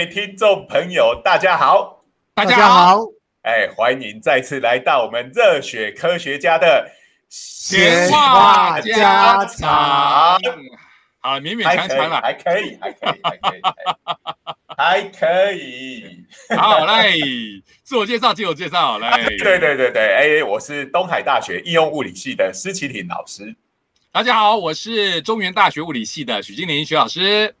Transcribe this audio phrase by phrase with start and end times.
[0.00, 3.00] 位听众朋友，大家好，大家好，
[3.42, 6.90] 哎，欢迎再次来到我们热血科学家的
[7.28, 10.40] 闲话家常。
[11.20, 13.60] 好，勉勉强强了，还可以，还可以，还可以，
[14.74, 16.24] 还可以。
[16.56, 17.12] 好，来
[17.82, 19.22] 自我介绍，自我介绍，来。
[19.36, 23.54] 对对对对，哎，我是东海大学应用物理系的施启廷老师。
[24.10, 27.54] 大家好，我是中原大学物理系的许金玲许老师。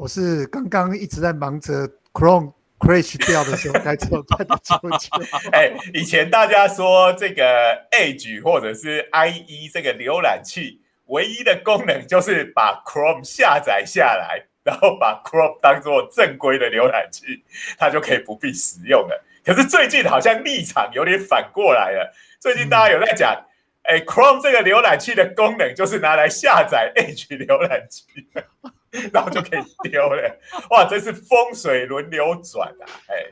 [0.00, 5.10] 我是刚刚一直在忙着 Chrome crash 掉的时候该怎么办的纠结。
[5.52, 7.44] 哎，以前大家说这个
[7.90, 17.44] Edge 或者是 IE 这个浏览器唯一的功能就是把 Chrome 下载下来，然后把 Chrome 当做正规的浏览器，
[17.76, 19.22] 它就可以不必使用了。
[19.44, 22.10] 可是最近好像立场有点反过来了。
[22.40, 23.36] 最近大家有在讲，
[23.82, 28.06] 哎，Chrome 这个浏览器的功能就是拿来下载 Edge 浏览器。
[29.12, 30.38] 然后就可以丢了，
[30.70, 30.84] 哇！
[30.84, 32.84] 真是风水轮流转啊！
[33.06, 33.26] 哎，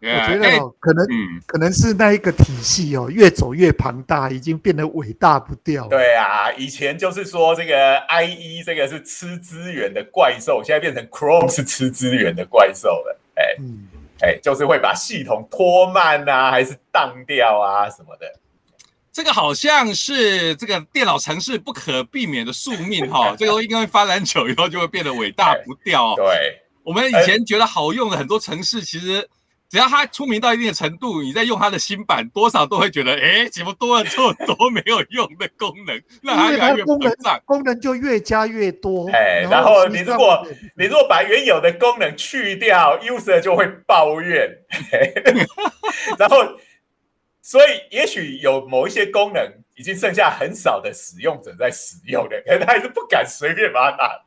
[0.00, 1.06] 我觉得可能
[1.46, 5.86] 可能是那一个体系哦，越走越庞大，已经变得伟大不掉。
[5.86, 13.20] 对啊，以前就是说这个 IE 这个是吃资源的怪兽，现在变成 Chrome 是吃资源的怪兽了。
[13.36, 13.54] 哎，
[14.22, 18.26] 哎，就是会把系统拖慢啊，还是当掉啊什么的。
[19.12, 26.14] 这个好像是这个电脑城市不可避免的宿命哈， 这个应该发展久以后就会变得伟大不掉。
[26.18, 29.28] 对，我们以前觉得好用的很多城市，其实
[29.68, 36.00] 只要它出名到一定的程度，你再用它的新版，多少都会觉得，哎，怎么多了这么多没有用的功能？
[36.22, 39.10] 让它越来越膨胀，功能就越加越多。
[39.10, 44.48] 哎，然后你如果你如果把原有的功能去掉，user 就会抱怨。
[46.18, 46.36] 然后。
[47.48, 49.42] 所以，也许有某一些功能
[49.74, 54.22] 已经剩下很少的使用者在使用的，可 是他还是不敢随便把它打。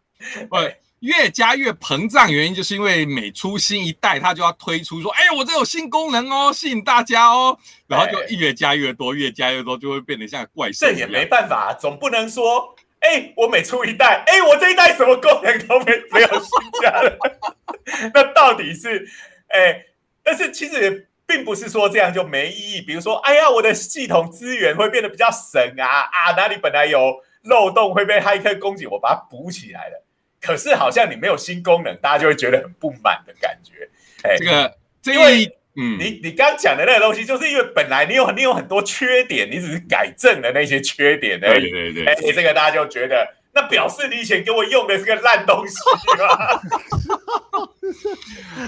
[0.50, 7.56] 对，越加越膨胀，原因就是因为每出新一代，它就要推出说：“哎，我这有新功能哦，吸引大家哦。”
[7.86, 10.88] 然后就越加越多，越加越多，就会变得像怪兽。
[10.88, 17.16] 这也没办法，总不能说：“哎，我每出一代，哎，我这一代什么功能都没没有新加了。
[18.16, 19.08] ”那到底是
[19.50, 19.86] 哎？
[20.24, 21.08] 但是其实。
[21.32, 22.82] 并不是说这样就没意义。
[22.82, 30.04] 比如说，哎呀，我的系统资源会变得比较省啊啊，哪里本来有漏洞会被骇客攻击，我把它补起来了。
[30.42, 33.88] 可是好像你没有新功能，大家就会觉得很不满的感觉。
[34.24, 34.76] 哎，这个，
[35.14, 41.70] 因为嗯，你你刚讲的那个东西，就是因为本来你有你有很多缺点，你只是改正了那些缺点而已。
[41.70, 45.76] 对对对，哎，这个大家就觉得，那表示你以前给我用的是个烂东西
[46.18, 46.62] 嘛。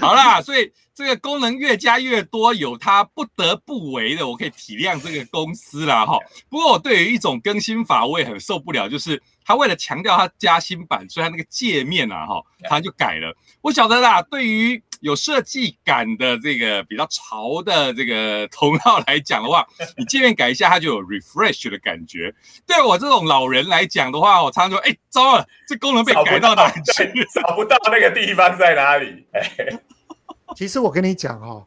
[0.00, 0.72] 好啦，所以。
[0.94, 6.18] 这个功能越加越多，有它不得不为的，我可以体谅这个公司啦哈。
[6.48, 13.36] 不过我对于一种更新法我也很受不了，就是他为了强调他加新版，所以他那个界面啊哈，他就改了。
[13.60, 19.66] 我晓得啦，对于有设计感的这个比较潮的这个同号来讲的话，
[19.98, 22.32] 你界面改一下，它就有 refresh 的感觉。
[22.66, 27.12] 对我这种老人来讲的话，我常常说，哎，糟了，这功能被改到哪去？
[27.34, 29.26] 找不到那个地方在哪里？
[30.56, 31.66] 其实我跟你讲哦，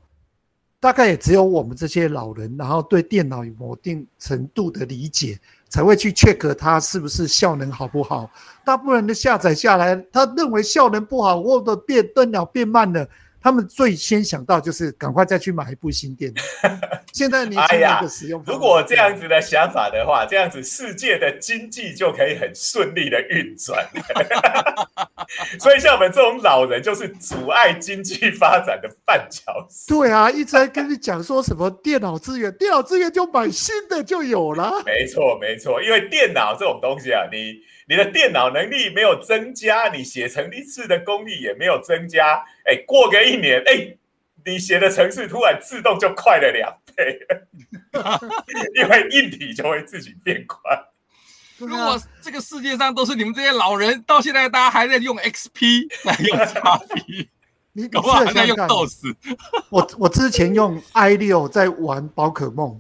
[0.79, 5.37] 大概也只有我们这些老人，然后对电脑有某定程度的理解，
[5.69, 8.29] 才会去 check 它是不是效能好不好。
[8.65, 13.07] 大部分人的下载下来，他认为效能不好，或者变电脑变慢了。
[13.39, 16.41] 他们最先想到就是赶快再去买一部新电脑。
[17.13, 23.87] 现在年轻人的使用，如果这样子的想法的话，这样子世界的经济就可以很顺利的运转。
[25.59, 29.87] 所以像我们这种老人，就是阻碍经济发展的绊脚石。
[29.87, 34.81] 对啊，一直在跟你讲说什么电脑资源，电脑资源就买新的就有了。
[34.85, 37.61] 没错，没错，因为电脑这种东西啊，你。
[37.89, 42.43] 你的电脑能力没有增加，你写程式的功力也没有增加。
[42.65, 43.95] 哎，过个一年，哎，
[44.45, 47.17] 你写的程式突然自动就快了两倍，
[48.75, 50.59] 因为硬体就会自己变快。
[51.57, 57.27] 如果这个世界上都是你们这些老人，到现在大家还在用 XP，在用 XP，
[57.73, 59.15] 你搞不好还在用 DOS。
[59.69, 62.79] 我我之前用 i 六在玩宝可梦。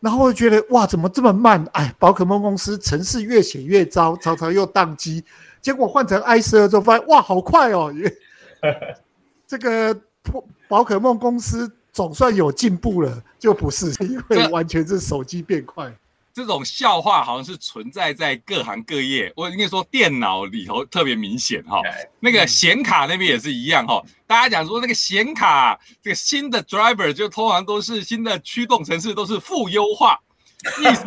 [0.00, 1.66] 然后我觉得哇，怎么这么慢？
[1.72, 5.24] 哎，宝可梦公司城市越写越糟，常常又宕机。
[5.60, 7.92] 结果换成 i 十二之后，发现哇，好快哦！
[9.44, 10.00] 这个
[10.68, 15.92] 宝可梦公司总算有进步了，就不是因为完全是手机变快。
[16.32, 21.80] 这种笑话好像是存在在各行各业，我应该说电脑里头特别明显哈。
[22.20, 24.02] 那个显卡那边也是一样哈。
[24.26, 30.18] 大家讲说那个显卡这个新的 driver 就通常都是新的驱动程式都是负优化，
[30.80, 31.04] 意 思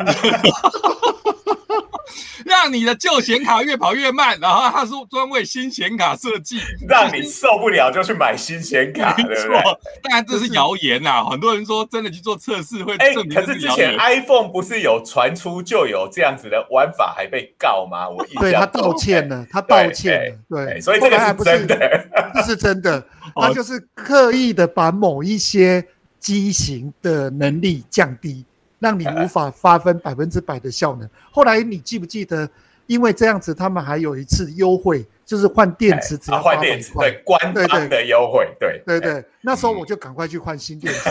[2.44, 9.62] 让你的旧显卡越跑越慢，然后它是专为新显卡设计，让你受不了就去买新显卡，对不对？
[10.02, 18.08] 当然这是谣言呐，很多人说真的去做测试会证明可是之前 iPhone 不是有传出就有这样子的玩法，还被告吗？
[18.08, 23.02] 我印象对他道歉了，他道歉了，对，所以这个是真的， 这是真的，
[23.34, 25.82] 他就是刻意的把某一些
[26.18, 28.44] 机型的能力降低。
[28.82, 31.08] 让你无法发分百分之百的效能。
[31.30, 32.50] 后来你记不记得？
[32.88, 39.24] 因为这样子，他们还有一次优惠，就是换电池只要换电池，对，官方的优惠，对对对。
[39.40, 41.08] 那时候我就赶快去换新电池。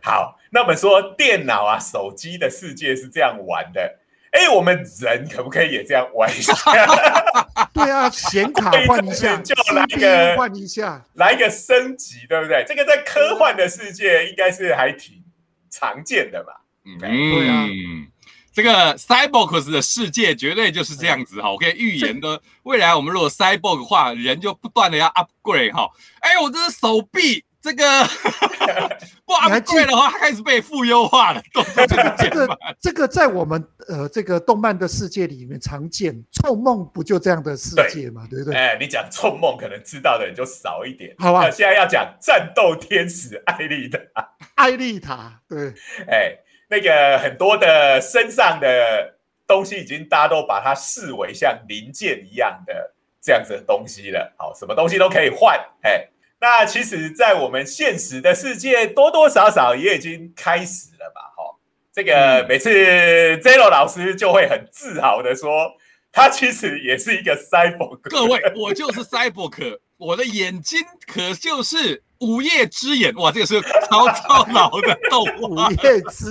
[0.00, 3.98] 好，那我们说电脑啊、手机的世界是这样玩的。
[4.30, 6.54] 哎，我们人可不可以也这样玩一下？
[7.74, 12.64] 对啊，显卡换一下，就来一个换一下，来一个升级，对不对？
[12.66, 15.23] 这个在科幻的世界应该是还挺。
[15.74, 17.66] 常见的吧，嗯，对啊。
[18.52, 25.90] 这个 cyborgs 的世界绝对就是这样子哈，我可以预言的，未来我们如果 cyborg 化，人就不断的要 upgrade 哈，
[26.20, 27.44] 哎，我这是手臂。
[27.64, 27.84] 这个
[29.24, 31.42] 不昂贵的话，开始被负优化了。
[31.78, 38.54] 这个这个在我们呃这个动漫的世界里面常见，臭梦不就这样的世界嘛，对不对？
[38.54, 41.50] 哎，你讲臭梦，可能知道的人就少一点，好吧？
[41.50, 45.72] 现在要讲战斗天使艾丽塔， 艾丽塔，对，
[46.06, 46.36] 哎，
[46.68, 49.14] 那个很多的身上的
[49.46, 54.34] 东西，已经大家都把它视为像零件一样的这样子的东西了。
[54.36, 56.10] 好，什么东西都可以换，哎。
[56.44, 61.22] 那其实，在我们现实的世界，多多少少也已经开始了吧？
[61.34, 61.56] 哈，
[61.90, 62.68] 这个每次
[63.38, 65.72] Zero 老师就会很自豪的说，
[66.12, 67.98] 他其实也是一个 Cyborg。
[68.02, 72.02] 各位，我就是 Cyborg，我的眼睛可就是。
[72.24, 75.68] 午夜之眼，哇，这个是超超老的动画。
[75.68, 76.30] 午夜之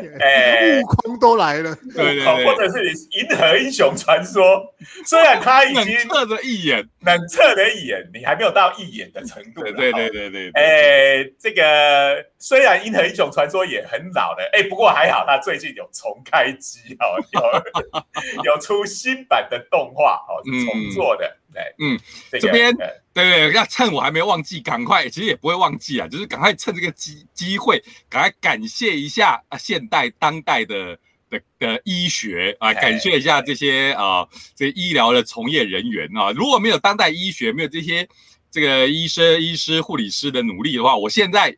[0.00, 4.62] 眼，哎，悟空都来了，对对对，或者是银河英雄传说，
[5.04, 9.62] 虽然他已经侧着一眼，能测的一眼，你还没有到一眼的程度。
[9.62, 21.36] 对对对对对，哎，这个虽然银河英雄传说也很老了，哎，不过还好，他最近有重开机哦，有 有出新版的动画哦，是重做的。
[21.78, 21.98] 嗯，
[22.40, 22.74] 这边
[23.14, 30.98] 对对，要趁我还没忘记，赶快，其实也不会忘记啊，就是赶快趁这个机机会，赶快感谢一下啊，现代当代的
[31.30, 38.06] 的的医学啊，感谢一下这些啊，这医疗的从业人员啊，如果没有当代医学，没有这些
[38.50, 41.56] 这个医生、医师、护理师的努力的话，我现在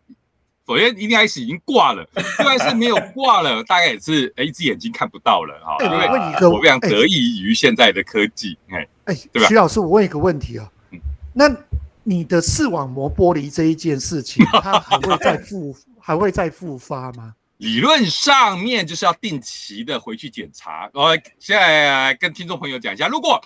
[0.67, 5.75] 首先应该是已经挂了，就算是没有挂了，大概也是哎，一只眼睛看不到了啊。
[5.85, 8.87] 因为我非常得益于现在的科技，哎。
[9.09, 9.17] 哎，
[9.49, 10.71] 徐老师，我问一个问题啊，
[11.33, 11.51] 那
[12.03, 17.35] 你的视网膜剥离这一件事情， 它还会再复还会再复发吗？
[17.57, 20.91] 理论上面就是要定期的回去检查。
[20.93, 23.43] 我现在跟听众朋友讲一下，如果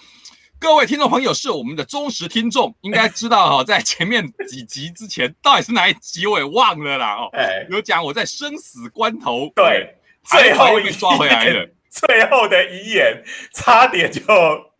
[0.58, 7.30] 各位听众朋友是我们的忠实听众，应该知道哈， 在前面几集之前到底是哪一集我也忘了啦哦，
[7.70, 9.94] 有讲我在生死关头对
[10.24, 13.22] 最后一抓回来了，最后的遗言
[13.54, 14.22] 差点就。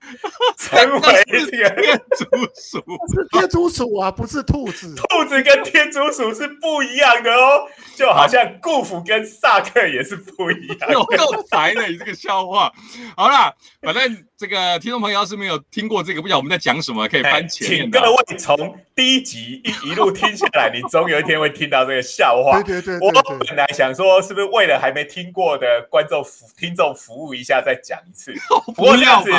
[0.59, 2.79] 成为天竺鼠，
[3.13, 4.95] 是天竺鼠啊，不是兔子。
[4.95, 7.67] 兔子跟天竺鼠是不一样的哦，
[7.97, 10.91] 就好像顾府跟萨克也是不一样。
[10.93, 12.73] 有够宅的，你这个笑话。
[13.17, 17.67] 好啦，反正这个听众朋友要是没有听过这个，不晓得我们在讲什么，可以翻前。
[17.67, 22.61] 请各位从第一集一一路听下来，你总有一天会听到这个笑话。
[22.63, 23.09] 对对对。
[23.09, 23.13] 我
[23.47, 28.33] 本来想说，是不是为了还没听过的观众服听众服务一下，再讲一次？
[28.75, 29.31] 不过这样子。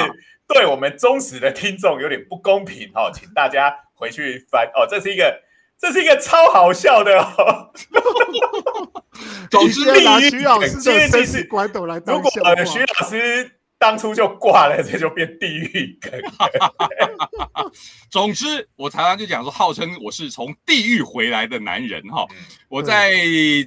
[0.54, 5.42] 对我们忠实的听众有点不公平哦，请大家回去翻哦，这是一个，
[5.80, 7.72] 这是一个超好笑的哦。
[9.52, 16.12] 总之，拿徐老师的生死关斗来当如果呃徐老师当初就挂了，这就变地狱梗。
[18.10, 22.26] 总之，我常常就讲说，号称我是从地狱回来的男人哈。
[22.70, 23.12] 我在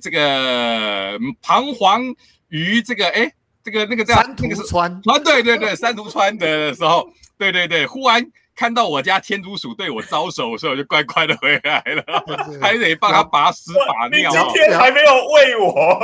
[0.03, 2.15] 这个彷徨
[2.49, 3.33] 于这个哎。
[3.67, 7.05] 这个那个叫山图川川，对对对，山图川的时候，
[7.37, 12.05] 对对对，忽然看到我家天竺鼠对我招手，所以我就乖乖的回来了，
[12.63, 14.31] 还得帮他拔屎拔尿。
[14.31, 16.01] 你今天还没有喂我，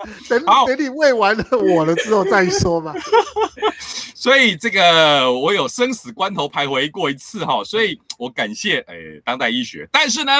[0.30, 2.94] 等等你喂完了我了之后再说吧。
[4.16, 8.94] 所以这个我有生死关头徘徊过一次哈，所以我感谢哎
[9.26, 10.32] 当代医学，但是呢。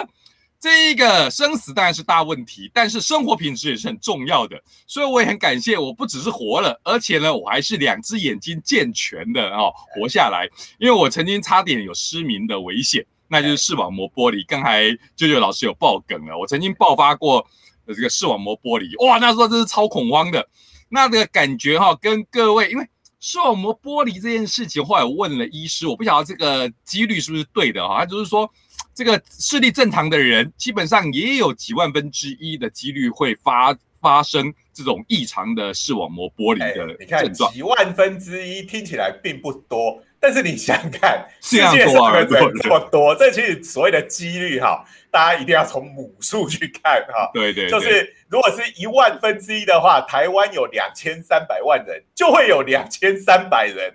[0.60, 10.48] 这一个生死当然是大问题，但是生活品质也是很重要的，所以我也很感谢，我不只是活了，而且呢，我还是两只眼睛健全的哦， 活下来。
[10.78, 14.42] 因为我曾经差点有失明的危险，那就是视网膜剥离。
[14.42, 17.46] 刚才舅舅老师有爆梗了，我曾经爆发过
[17.86, 20.48] 的这个视网膜剥离，哇，那时候真是超恐慌的。
[20.88, 22.88] 那个感觉哈，跟各位，因为
[23.20, 28.50] 视网膜剥离这件事情，后来我问了医师，我不晓得这个几率是不是对的哈，他就是说，
[28.98, 37.52] 这个视力正常的人，基本上也有几万分之一的几率会发发生这种异常的视网膜剥离的你看症状。
[37.52, 47.30] 几万分之一听起来并不多，但是你想想看， 世界上的人这么多，这其实所谓的几率哈，大家一定要从母数去看哈。
[47.32, 53.94] 对对，对就是如果是一万分之一的话，台湾有两千三百万人，就会有两千三百人，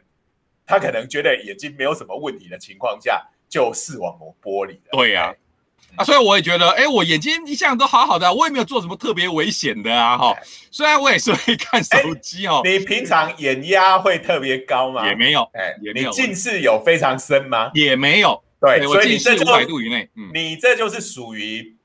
[0.65, 3.21] 他可能觉得眼睛没有什么问题的情况下，
[3.53, 4.79] 就视网膜剥离了。
[4.93, 5.31] 对呀
[5.95, 10.35] 啊，所以我也觉得，哎，我眼睛一向都好好的啊，我也没有做什么特别危险的啊，哈。
[10.71, 15.07] 虽然我也是会看手机哦，你平常眼压会特别高吗？
[15.07, 17.69] 也没有，哎，也没有你近视有非常深吗？
[17.75, 21.75] 也没有，对，所以你这就近视五百度以内，嗯，你这就是属于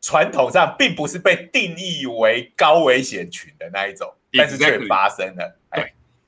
[0.00, 5.58] 传统上并不是被定义为高危险群的那一种，但是却发生了。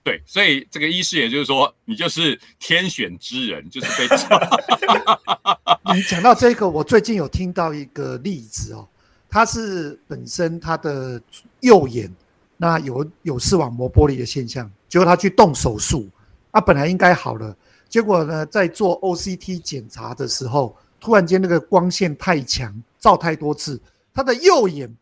[0.08, 4.16] 哎，对，所以这个医师也就是说，你就是天选之人，就是被
[5.94, 8.88] 你讲到这个，我最近有听到一个例子哦，
[9.28, 11.20] 他是本身他的
[11.60, 12.10] 右眼
[12.56, 16.08] 那有有视网膜剥离的现象，结果他去动手术，
[16.50, 17.56] 他本来应该好了，
[17.88, 23.80] 结果呢在做 OCT 检查的时候，突然间那个光线太强，照太多次，
[24.12, 24.94] 他的右眼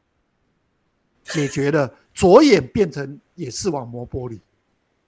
[1.25, 4.39] 解决了，左眼变成也视网膜剥离。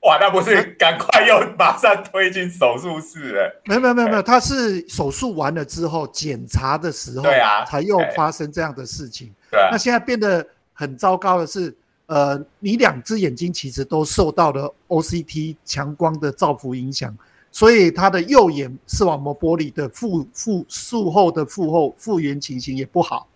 [0.02, 3.62] 哇，那不是赶快又马上推进手术室了？
[3.64, 9.34] 没有没有没有没有，他是手术完了之后检查的时候，对啊才又哎发生这样的事情。
[9.50, 11.76] 对啊那，现在变得很糟糕的是，
[12.06, 17.14] 呃，你两只眼睛其实都受到了 OCT 强光的照伏影响，
[17.50, 23.26] 所以他的右眼视网膜玻璃的复复术后的复后复原情形也不好，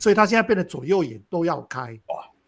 [0.00, 1.96] 所以他现在变得左右眼都要开。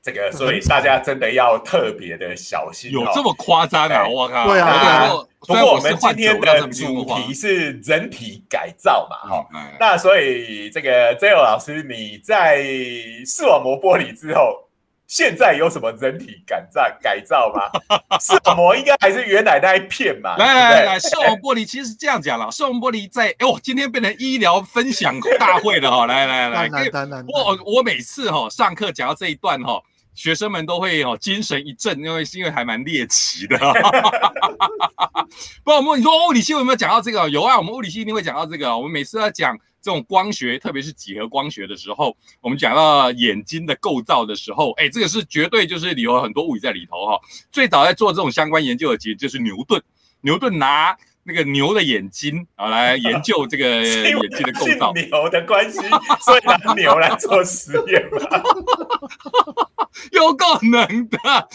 [0.02, 3.04] 这个所以大家真的要特别的小心、哦。
[3.04, 3.94] 有这么夸张啊！
[3.94, 12.62] 哎我靠，对啊不过我们今天的主主题是人体改造嘛，哈、哎那所以这个 J O 老师，你在
[13.24, 14.68] 视网膜剥离之后，
[15.06, 17.70] 现在有什么人体改造改造吗？
[18.20, 20.36] 视网膜应该还是原来那一片嘛？
[20.36, 26.06] 来对不对来来来，视网膜剥离其实是这样讲了，视网膜剥离在哎呦，今天变成医疗分享大会了哈！
[26.06, 29.82] 来来来， 当然当然，我我每次哈上课讲到这一段哈，
[30.20, 33.56] 学生们都会哦精神一振，因为是因为还蛮猎奇的。
[35.64, 37.26] 不，我们你说物理系有没有讲到这个？
[37.30, 38.76] 有啊，我们物理系一定会讲到这个。
[38.76, 47.18] 我们每次在讲这种光学，特别是几何光学的时候，我们讲到眼睛的构造的时候，哎，这个是绝对就是里有很多物理在里头哈。
[47.50, 49.82] 最早在做这种相关研究的，其实就是牛顿。
[50.20, 54.92] 牛顿拿那个牛的眼睛啊来研究这个 眼睛的构造。
[54.94, 55.78] 姓牛的关系，
[56.20, 58.18] 所以拿牛来做实验嘛。
[60.12, 61.18] 有够能的，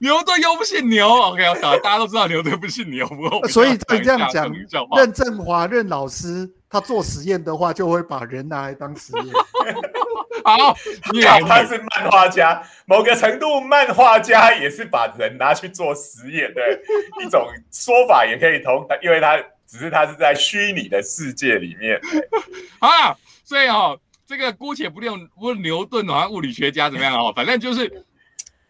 [0.00, 1.06] 牛顿又不姓牛。
[1.06, 4.50] OK，大大家都知道牛顿不姓牛，不过所以这样讲
[4.96, 9.26] 任振华任老师他做实验的话，就会把人拿来当实验。
[10.56, 10.76] 好，
[11.12, 16.60] 你好，也他是漫画家，某个程度，漫画家也是把人拿去做实验的
[17.24, 22.00] 一种说法，也可以通，因为他只是他是在虚拟的世界里面。
[22.80, 28.04] 啊，所以哦，这个姑且不论不论牛顿好像物理学家怎么样哦，反正就是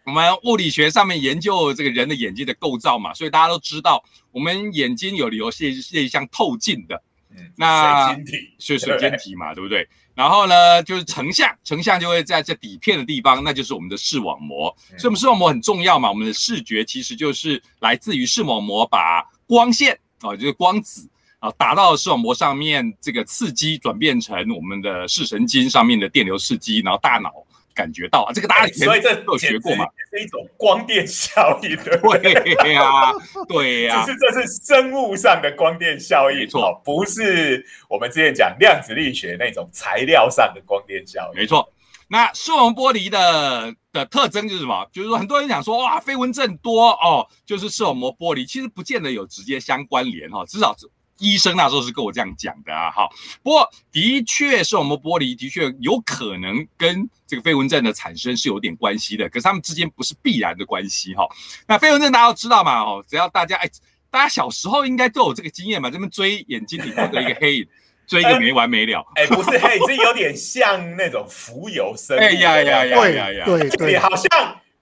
[0.03, 7.01] 我们物理学上面研究这个人的眼睛的构造嘛，所以大家都知道，我们眼睛有理由是是一项透镜的，
[7.35, 9.87] 嗯，那水晶体是水晶体嘛，对不对？
[10.13, 14.75] 然后呢，就是成像，成像就会在这底片的地方，那就是我们的视网膜。
[14.91, 16.09] 嗯所以，我们视网膜很重要嘛。
[16.09, 21.09] 我们的视觉其实就是来自于视网膜把光线啊、就是光子
[21.39, 27.31] 啊，打到视网膜上面，这个刺激转变成我们的视神经上面的电流刺激，然后大脑
[27.73, 28.33] 感觉到啊。
[28.33, 29.85] 这个大家以前所以这都有学过嘛？
[30.09, 32.33] 是一种光电效应，对不对？
[32.55, 33.11] 对呀、
[33.47, 41.39] 对呀、只是这是生物上的光电效应，没错哦不是我们之前讲量子力学那种材料上的光电效应。
[41.39, 41.71] 没错。
[42.07, 44.85] 那视网膜剥离的的特征就是什么？
[44.91, 50.75] 就是说很多人讲说哇飞蚊症多哦，就是视网膜剥离，其实不见得有直接相关联哈、至少
[51.21, 53.07] 医生那时候是跟我这样讲的啊哈。
[53.41, 61.25] 不过的确视网膜剥离的确有可能跟这个飞蚊症的产生是有点关系的，可是他们之间不是必然的关系哈、
[61.67, 63.69] 那飞蚊症大家都知道嘛哦，只要大家哎，
[64.09, 67.67] 大家小时候应该都有这个经验嘛，这边追眼睛里头的一个黑影，
[68.05, 69.05] 追个没完没了。
[69.15, 72.19] 哎，不是黑，这有点像那种浮游生物。
[72.19, 73.45] 哎呀呀呀对呀呀！
[73.77, 74.29] 对，好像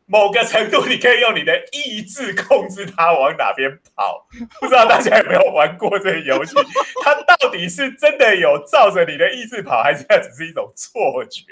[0.10, 4.28] 某个程度，你可以用你的意志控制它往哪边跑。
[4.60, 6.56] 不知道大家有没有玩过这个游戏？
[7.04, 11.44] 它到底是真的有照着你的意志跑，还是它只是一种错觉？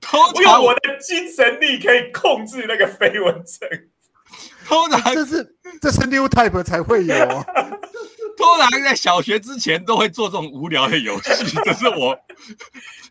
[0.00, 3.68] 通我有常我的精神力可以控制那个飞蚊症。
[4.64, 7.44] 通常这是这是 new type 才会有啊。
[8.36, 12.18] 通常在小学之前都会做这种无聊的游戏，这是我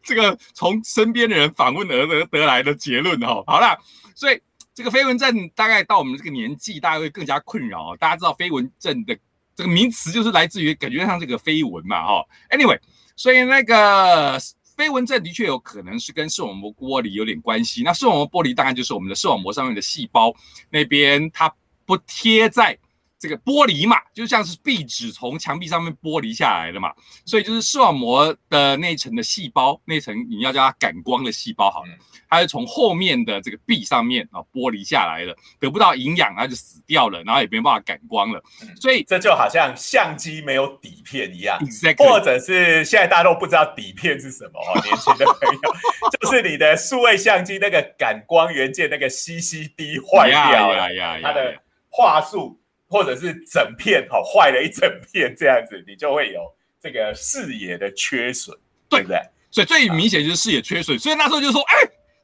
[0.04, 3.44] 这个从身边的人访问而得得来的结论哦。
[3.46, 3.78] 好啦，
[4.20, 4.38] 所以
[4.74, 7.98] 这个飞蚊症大概到我们这个年纪，大家会更加困扰、哦。
[7.98, 9.18] 大家知道飞蚊症的
[9.56, 12.78] 这个名词就是来自于感觉上这个飞蚊嘛，哈、Anyway，
[13.16, 14.38] 所以那个
[14.76, 17.82] 飞蚊症的确有可能是跟视网膜剥离有点关系。
[17.82, 20.36] 那视网膜剥离大概就是我们的视网膜上面的细胞
[20.70, 21.50] 那边它
[21.86, 22.78] 不贴在。
[23.20, 26.94] 这个剥离嘛，就像是壁纸从墙壁上面剥离下来的嘛，
[27.26, 31.90] 所以就是视网膜的那一层的细胞，那层你要叫它感光的细胞好了，
[32.30, 38.42] 它是从后面的这个壁上面啊剥离下来了，得不到营养，它就死掉了，然后也没办法感光了，
[38.80, 41.60] 所以这就好像相机没有底片一样
[41.98, 45.60] 或者是现在大家都不知道底片是什么哦，年轻的朋友，
[46.22, 51.58] 就是你的数位相机那个感光元件那个 CCD 坏掉了，呀它的
[51.90, 52.58] 画素。
[52.90, 56.42] 或者是整片好坏了一整片这样子，你就会有
[56.82, 58.58] 这个视野的缺损，
[58.90, 59.22] 对不对？
[59.52, 60.98] 所以最明显就是视野缺损。
[60.98, 61.76] 所以那时候就说，哎，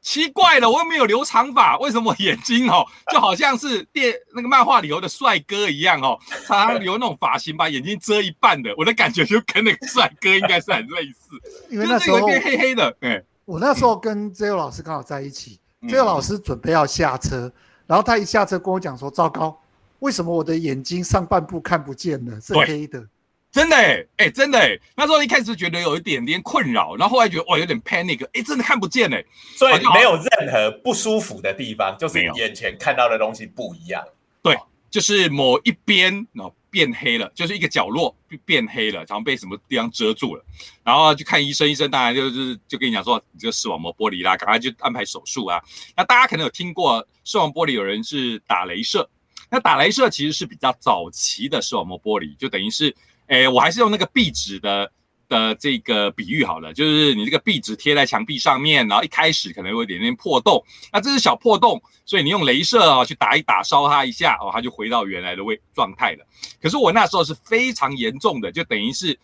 [0.02, 11.30] 奇怪了，我又没有留长发，为什么眼睛哦 就好像是电那个漫画里头的帅哥一样哦，常常留那种发型把眼睛遮一半的，我的感觉就跟那个帅哥应该是很类似，
[11.70, 12.96] 因为那时候变黑黑的。
[13.00, 17.52] 哎，我那时候跟 J 老师刚好在一起，J 老师准备要下车，
[17.86, 19.60] 然后他一下车跟我讲说，糟糕。
[20.06, 22.40] 为什么我的眼睛上半部看不见了？
[22.40, 23.04] 是黑的，
[23.50, 24.78] 真的哎哎，真的哎。
[24.96, 29.24] 那时候一开始觉得有一点点困扰，然后后来觉得哇有点 panic，哎，真的看不见哎。
[29.56, 34.00] 所以没有任何不舒服的地方，就是眼前看到的东西不一样。
[34.42, 34.56] 对，
[34.88, 40.44] 就是某一边哦变黑了，就是一个角落变黑了，然后被什么地方遮住了，
[40.84, 45.60] 然后去看医生，医生当然就是就跟你讲说你这个视网膜剥离啦，赶快就安排手术啊。
[45.96, 49.10] 那大家可能有听过视网膜剥离，有人是打镭射。
[49.50, 52.94] 那打雷射其实是比较早期的视网膜剥离，就等于是，
[53.28, 54.90] 诶，我还是用那个壁纸的
[55.28, 66.26] 的这个比喻好了，就是你这个壁纸贴在墙壁上面，然后一开始可能有一点点破洞，那这是小破洞，所以你用镭射啊去打一打烧它一下哦，它就回到原来的位状态了。
[66.60, 69.16] 可是我那时候是非常严重的，就等于是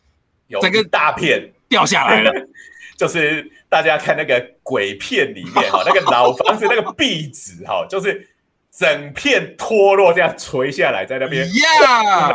[0.61, 2.33] 整个大片掉下来了，
[2.97, 8.29] 就是大家看那个鬼片里面哈，那个老房子那个壁纸哈，就是。
[8.75, 12.33] 整片脱落，这样垂下来，在那边呀，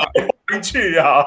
[0.47, 1.25] 回 去啊，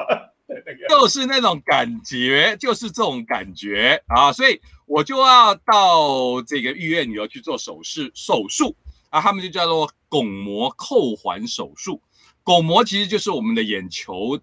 [0.89, 8.77] 就是那种感觉，就是这种感觉啊，所以我就要到这个医院里头去做手术，手术
[9.11, 12.01] 啊，他们就叫做巩膜扣环手术。
[12.45, 14.39] 巩膜其实就是我们的眼球，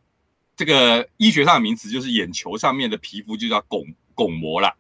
[0.56, 4.74] 这个医学上的名词就是眼球上面的皮肤就叫巩巩膜啦，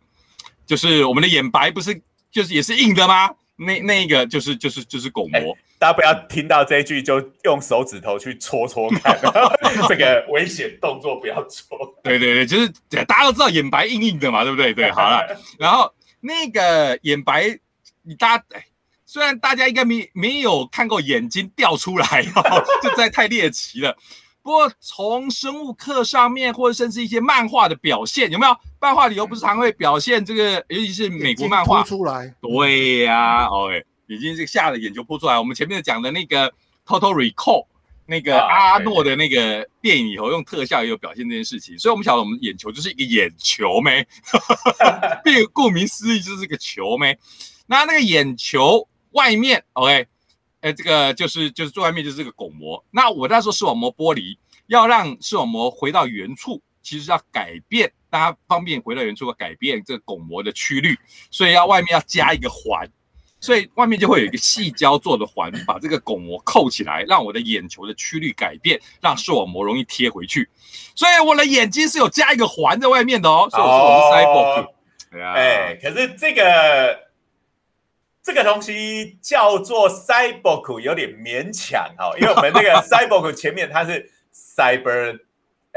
[0.65, 3.33] 就是我们的眼白不是就是也是硬的吗？
[3.55, 5.57] 那那一个就是就是就是巩膜。
[5.79, 9.17] 大家不要听到这一句就用手指头去戳戳看，
[9.87, 11.77] 这个危险动作不要做。
[12.03, 12.67] 对对对，就是
[13.05, 14.73] 大家都知道眼白硬硬的嘛，对不对？
[14.73, 15.25] 对，好了，
[15.59, 17.59] 然后那个眼白，
[18.03, 18.43] 你大家
[19.05, 22.25] 虽然大家应该没没有看过眼睛掉出来，
[22.81, 23.95] 这在太猎奇了。
[24.41, 28.55] 不过从生物课上面，或者甚至一些漫画的表现，有没有？
[28.79, 32.33] 漫画里头不是常会表现这个，尤其是美国漫画出来。
[32.41, 33.83] 对呀，OK。
[34.07, 35.37] 已经是吓得眼球扑出来。
[35.37, 36.49] 我们前面讲的那个
[36.85, 37.63] 《Total Recall》，
[38.05, 44.07] 那个阿诺的那个电影以后用特效也有表现这件事情，所以我们晓得我们眼球就是一个眼球没，
[45.23, 47.17] 并顾名思义就是个球没。
[47.65, 50.07] 那那个眼球外面，OK，
[50.61, 52.81] 哎，这个就是就是最外面就是这个巩膜。
[52.91, 60.97] 那我在说视网膜剥离，要让视网膜回到原处，其实要改变，大家方便回到原处，要改变这个巩膜的曲率，
[61.29, 62.89] 所以要外面要加一个环。
[63.39, 70.49] 所以外面就会有一个细胶做的环，把这个巩膜扣起来，让我的眼球的曲率改变，让视网膜容易贴回去。
[70.95, 73.47] 所以我的眼睛是有加一个环在外面的哦。
[73.51, 74.67] 所以我说我是 cyborg。
[75.35, 76.99] 哎，可是这个
[78.23, 85.19] 这个东西叫做 cyborg 有点勉强哦，因为我们那个 cyborg 前面它是 cyber。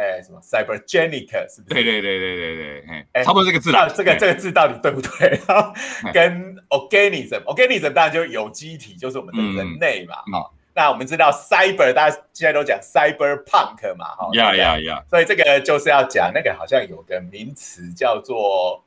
[0.01, 1.75] 哎，什么 cybergenic 是不是？
[1.75, 2.83] 对对对对对对，
[3.13, 3.87] 哎，差不多这个字啦。
[3.95, 5.39] 这个这个字到底对不对？
[6.15, 10.15] 跟 organism，organism 当然就是有机体，就是我们的人类嘛。
[10.33, 14.07] 哈，那我们知道 cyber，大家现在都讲 cyberpunk 嘛。
[14.17, 15.05] 哈，呀呀呀！
[15.11, 18.83] 所以这个就是要讲那个，好像有个名词叫做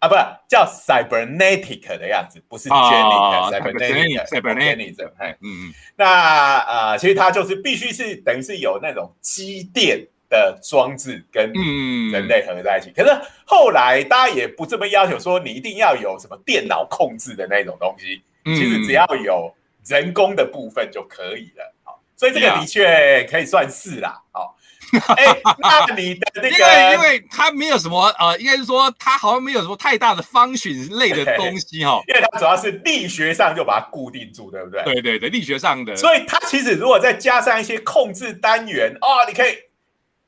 [0.00, 0.16] 啊，不
[0.48, 5.36] 叫 cybernetic 的样子，不是 genic，cybernetic，cybernetic。
[5.40, 5.72] 嗯嗯。
[5.94, 10.08] 那呃，其实它就是必须是等于是有那种机电。
[10.32, 12.90] 的装置跟嗯人类合在一起。
[12.96, 13.14] 可是
[13.44, 19.54] 后来大家也不这么要求说你一定要有什么电脑控制的那种东西，嗯其实只要有
[19.86, 21.74] 人工的部分就可以了。
[21.84, 24.20] 好，所以这个的确可以算是啦。
[24.32, 24.56] 好，
[25.16, 25.24] 哎，
[25.58, 34.82] 那你的那因为因为它没有什么呃，应该是说它好像没有什么太大的方选类的东西 哈、因为它主要是力学上就把它固定住，对不对？
[34.84, 39.56] 对对对，力学上的，所以它其实如果再加上一些控制单元哦，你可以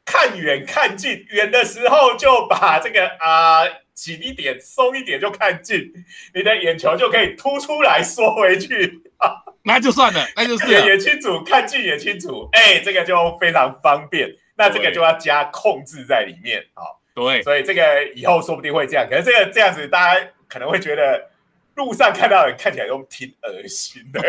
[0.04, 3.64] 看远看近，远的时候就把这个啊、
[3.94, 5.92] 紧一点、松一点就看近，
[6.34, 9.02] 你的眼球就可以凸出来、缩回去，
[9.64, 14.28] 那就算了，那就是远了也清楚，看近也清楚，哎，这个就非常方便。
[14.56, 17.42] 那这个就要加控制在里面啊、对。
[17.42, 19.04] 所以这个以后说不定会这样。
[19.10, 21.28] 可是这个这样子，大家可能会觉得
[21.74, 24.20] 路上看到人看起来都挺恶心的，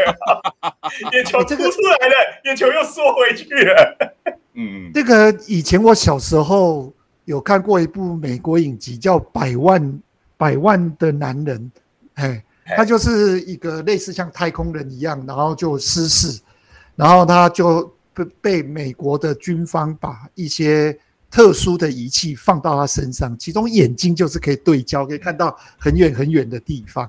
[1.14, 4.16] 眼球凸出来了，眼球又缩回去了。
[4.56, 6.94] 嗯，这个以前我小时候
[7.26, 10.02] 有看过一部美国影集，叫《百万
[10.38, 11.60] 百万的男人》，
[12.14, 16.42] 哎，哎他就是一个类似像太空人一样，然后就失事，
[16.96, 20.98] 然后他就被被美国的军方把一些
[21.30, 27.04] 特殊的仪器放到他身上，其中眼睛就是可以对焦，可以看到很远很远的地方，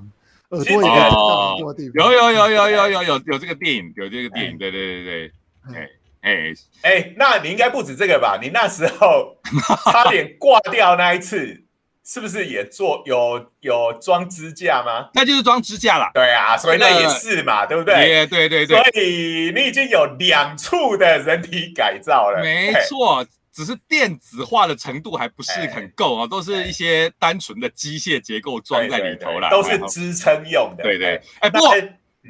[0.49, 2.05] 耳朵也可以看到很多地方。
[2.05, 5.33] 有有有有有有有有这个电影，有这个电影，对对对对，
[5.75, 5.89] 哎
[6.27, 8.37] 哎，哎，那你应该不止这个吧？
[8.43, 9.37] 你那时候
[9.91, 11.63] 差点挂掉那一次，
[12.05, 15.09] 是不是也做有有装支架吗？
[15.15, 16.11] 那就是装支架了。
[16.13, 18.09] 对啊，所以那也是嘛，对不对？
[18.09, 30.83] 也对对对，所以你已经有两处的人体改造了，没嘿错，只是电子化的程度还不是很够啊，都是一些单纯的机械结构装在里头啦，对对对都是支撑用的。
[30.83, 31.49] 对对哎。
[31.49, 31.61] 哎，不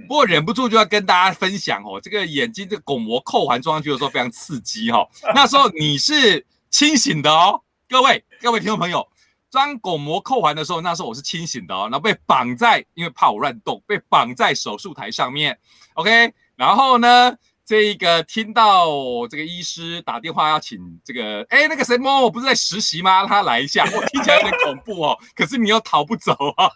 [0.02, 5.08] 不过忍不住就要跟大家分享哦，这个眼睛这个巩膜扣环装上去的时候非常刺激哈、哦。
[5.34, 9.06] 那时候你是清醒的哦，各位各位听众朋友，
[9.50, 15.58] 装巩膜扣环的时候，那时候我是清醒的哦，然后被绑在，因为怕我乱动，被绑在手术台上面
[15.94, 17.36] ，OK，然后呢。
[17.68, 18.86] 这个听到
[19.28, 23.18] 这个医师打电话要请这个，哎，那个谁某某不是在实习吗？
[23.18, 25.18] 让他来一下， 我听起来有点恐怖哦。
[25.34, 26.70] 可是你又逃不走啊，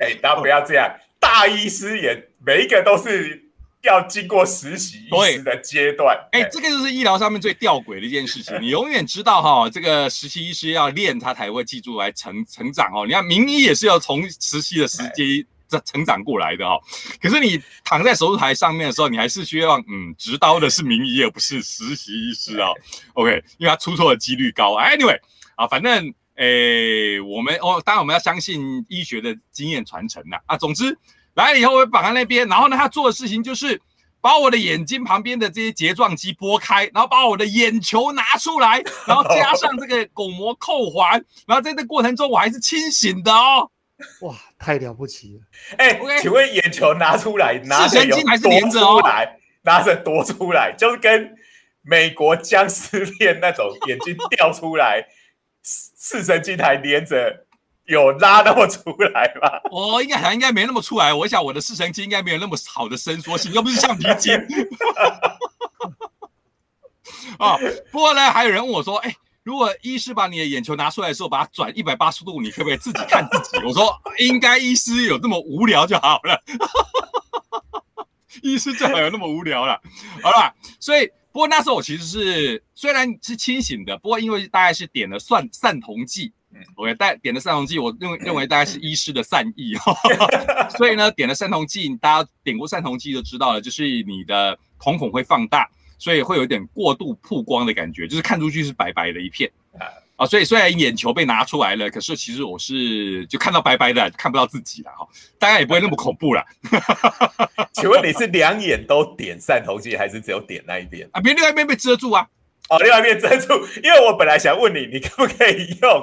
[0.00, 0.90] 哎，大家不要这样，
[1.22, 3.40] 大医师也每一个都是
[3.82, 6.18] 要经过实习医师的阶段。
[6.32, 8.60] 哎，这个就是医疗上面最吊诡的一件事情。
[8.60, 13.06] 你永远知道哈，这个实习医师要练，他才会记住来成成长哦。
[13.06, 16.80] 你看名医也是要从实习的时机这成长过来的哦。
[17.20, 22.68] 可是你躺在手术台上面的时候，你还是需要嗯，执刀的是名医而不是实习医师啊。
[23.14, 24.76] OK，因为他出错的几率高。
[24.76, 25.18] Anyway
[25.56, 30.56] 啊，反正诶，我们哦，当然我们要相信医学的经验传承呐啊。
[30.56, 30.96] 总之
[31.34, 33.80] 来了以后，我绑在那边，然后呢，他做的事情就是。
[34.24, 43.68] 把我的眼睛旁边的这些睫状肌拨开，然后把我的眼球拿出来，然后加上这个巩膜扣环，然后在这过程中我还是清醒的哦。
[44.20, 45.40] 哇，太了不起了！
[45.76, 51.34] 哎 OK 请问眼球拿出来，拿着有视神经还是多连着哦出来，拿着夺出来，就是跟
[51.82, 55.04] 美国僵尸片那种眼睛掉出来，
[55.62, 57.46] 视视神经还连着，
[57.84, 59.60] 有拉那么出来吗？
[59.70, 64.34] 我应该好像应该没那么出来，我想我的视神经应该没有那么好的伸缩性，又不是橡皮筋。
[67.38, 67.56] 啊，
[67.90, 73.64] 不过呢，还有人问我说，哎、如果医师把你的眼球拿出来的时候，把它转一百八十度，你可不可以自己看自己？
[73.64, 76.40] 我说应该医师有这么无聊就好了，
[78.42, 79.80] 医师最好有那么无聊了。
[80.22, 86.32] 好了，所以不过那时候我其实是虽然是清醒的，不过因为大概是点了算散瞳剂。
[86.54, 89.96] 嗯我也带点了散瞳剂，我认认为大概是医师的善意哈，
[90.76, 95.66] 所以呢，点了散瞳剂，大家点过散瞳剂就知道了，就是你的瞳孔会放大，
[95.96, 99.88] 所以会有一点过度曝光的感觉，就是看出去是白白的一片啊。
[100.26, 105.06] 所以虽然眼球被拿出来了，可是其实我是就看到白白的，看不到自己了哈，
[105.38, 106.44] 大概也不会那么恐怖了
[107.72, 111.08] 请问你是两眼都点散瞳剂，还是只有点那一边？
[111.12, 112.26] 啊，别另外一边被遮住啊。
[112.68, 116.02] 哦，另外一边遮住，因为我本来想问你，你可不可以用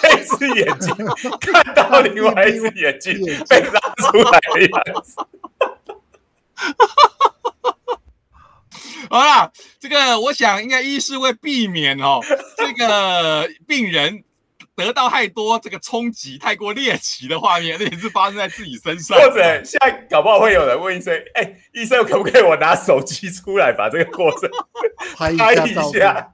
[0.00, 0.94] 这只眼睛
[1.40, 3.14] 看到另外一只眼睛
[3.48, 5.16] 被拉出来的样子？
[9.10, 12.20] 好啦，这个我想应该医师会避免哦，
[12.56, 14.22] 这个病人
[14.76, 19.18] 得到太多这个冲击、太过猎奇的画面，那也是发生在自己身上。
[19.18, 24.48] 或者现在搞不好会有人问医生：“哎、医生可不可以我拿手机出来把这个过程
[25.16, 26.32] 拍一拍一下照片，下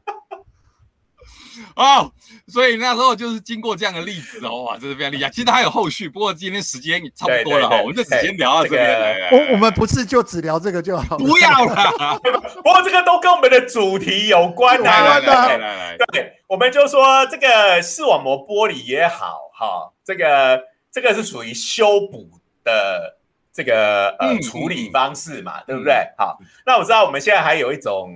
[1.77, 2.11] 哦，
[2.49, 5.31] 所以那时候就是经过这样的例子哦，哇，真是非常厉害。
[5.31, 9.29] 其实还有后续，不过今天时间差不多了哈，我们就只先聊到这边。
[9.33, 11.17] 我我们不是就只聊这个就好？
[11.19, 12.19] 不要了，
[12.63, 14.85] 不过这个都跟我们的主题有关的。
[14.85, 22.29] 来来来，对，我们就说这个视网膜玻璃也好哈，这个这个是属于修补
[22.63, 23.17] 的
[23.53, 25.95] 这个呃处理方式嘛，对不对？
[26.17, 28.11] 好，那我知道我们现在还有一种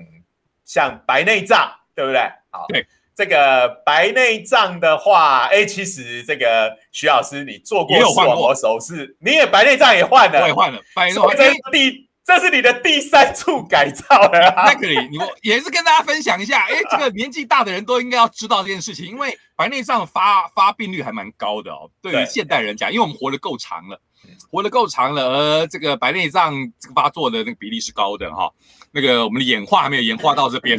[0.65, 2.21] 像白内障，对不对？
[2.51, 2.87] 好，对。
[3.19, 10.81] 这个白内障的话，哎，其实这个徐老师，你做过视网膜手术，你也白内障也换了，我也换了。
[10.95, 14.55] 白内障这是第，这是你的第三处改造了。
[14.65, 21.91] 那可以，你也是跟大家分享一下，哎，这个年纪大的人都应该要知道这件事情，因为白内障发发病率还蛮高的哦。
[22.01, 24.01] 对于现代人讲，因为我们活得够长了，
[24.49, 28.49] 活得够长了，而这个白内障这个发作的那个比例是高的哈。
[28.91, 30.79] 那个我们的演化还没有演化到这边，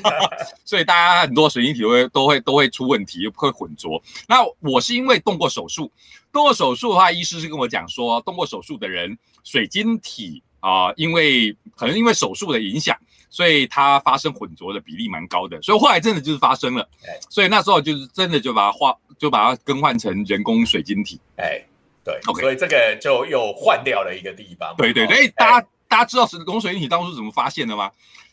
[0.64, 4.02] 所以大家很多水晶体会都会都会出问题，会混浊。
[4.26, 5.90] 那我是因为动过手术，
[6.32, 12.96] 动过手术的话，医师是跟我讲说，动过手术的人水晶体啊，因为可能因为手术的影响，
[13.28, 15.60] 所以它发生混浊的比例蛮高的。
[15.60, 16.88] 所以后来真的就是发生了，
[17.28, 21.20] 所以那时候就是真的就把它换，就把它更换成人工水晶体。
[21.36, 21.62] 哎，
[22.02, 24.74] 对所以这个就又换掉了一个地方。
[24.78, 25.66] 对对对，大家。
[25.92, 27.90] 大家知道人工水晶体当初怎么发现的吗？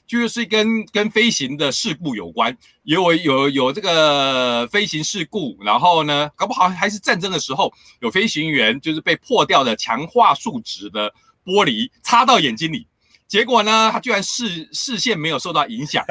[0.07, 7.69] 就是跟跟飞行的事故有关，有有有这个飞行事故，然后呢，搞不好还是战争的时候，
[7.99, 12.87] 有飞行员就是被破掉的强化树脂的玻璃插到眼睛里，
[13.27, 16.01] 结果呢，他居然视视线没有受到影响，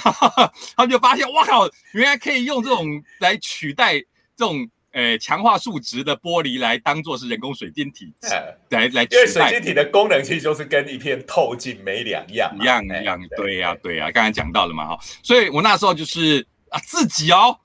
[0.74, 2.86] 他们就发现，哇靠，原来可以用这种
[3.18, 3.98] 来取代
[4.34, 4.66] 这种。
[4.96, 8.10] 诶，强化数值的玻璃来当做是人工水晶体，
[8.70, 13.96] 来来，因为水晶体的功能其实就是跟一片透镜没两样，一样一样，对呀对。
[13.96, 17.58] 呀，刚才讲到了嘛哈，所以我那时候就是啊自己哦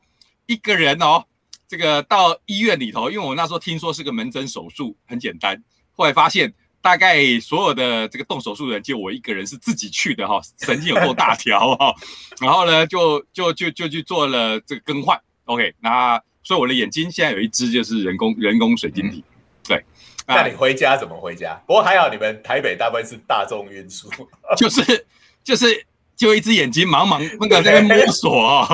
[0.46, 1.24] 一个人哦，
[1.70, 5.58] 这个到医院里头，因为我那时候听说是个门诊手术，很简单，
[5.96, 11.96] 后来发现大概所有的这个动手术的人就我一个人是自己去的哈， 神经有够大条哈，
[12.42, 16.22] 然后呢就就就就去做了这个更换，OK 那。
[16.44, 19.24] 所以我的眼睛现在有一只就是人工人工水晶体，
[19.68, 19.84] 对。
[20.28, 21.62] 那你回家怎么回家？
[21.68, 24.10] 不过还好你们台北大部分是大众运输，
[24.56, 25.06] 就是
[25.44, 28.68] 就是就一只眼睛茫茫那个在那摸索啊，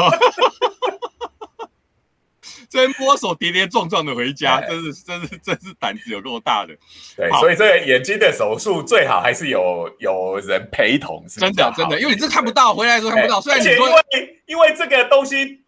[2.70, 6.76] 在摸索跌跌撞撞的回家，真是真是真是胆子有够大的。
[7.16, 13.42] 对，所以这个眼睛的手术最好还是有有人陪同，是真的真的，因为你这看不到，回来的时候看不到。
[13.42, 15.64] 虽然你说因为因为这个东西。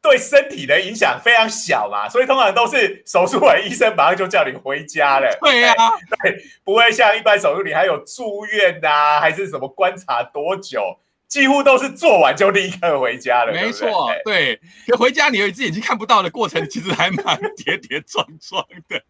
[0.00, 5.36] 对身体的影响非常小嘛，所以通常都是手术完医生马上就叫你回家了。
[5.40, 5.74] 对呀，
[6.22, 13.52] 对，不会像一般手术你还有住院呐，还是什么观察多久，几乎都是做完就立刻回家了。
[13.52, 19.02] 没错，对，可回家你有一只眼睛看不到的过程，其实还蛮 跌跌撞撞的。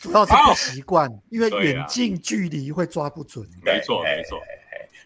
[0.00, 3.46] 主要是不习惯，因为远近距离会抓不准。
[3.62, 4.40] 没错，没错。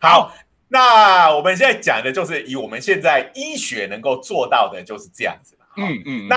[0.01, 0.33] 好。
[0.68, 5.66] 那我们现在讲的就是以我们现在医学能够做到的，就是这样子嘛。
[5.76, 6.29] 嗯嗯。
[6.29, 6.37] 那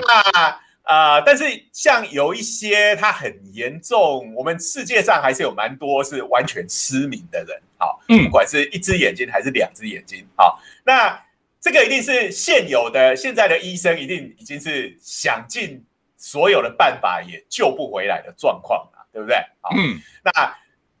[0.84, 7.60] 呃，但是像有一些他很严重，我们世界上还是有蛮多是完全失明的人。
[7.76, 10.26] 好，嗯，不管是一只眼睛还是两只眼睛。
[10.36, 11.20] 好，那
[11.60, 15.84] 这个一定是现有的现在的医生一定已经是想尽
[16.16, 19.36] 所有的办法也救不回来的状况了，对不对？
[19.60, 20.00] 好，嗯。
[20.24, 20.56] 那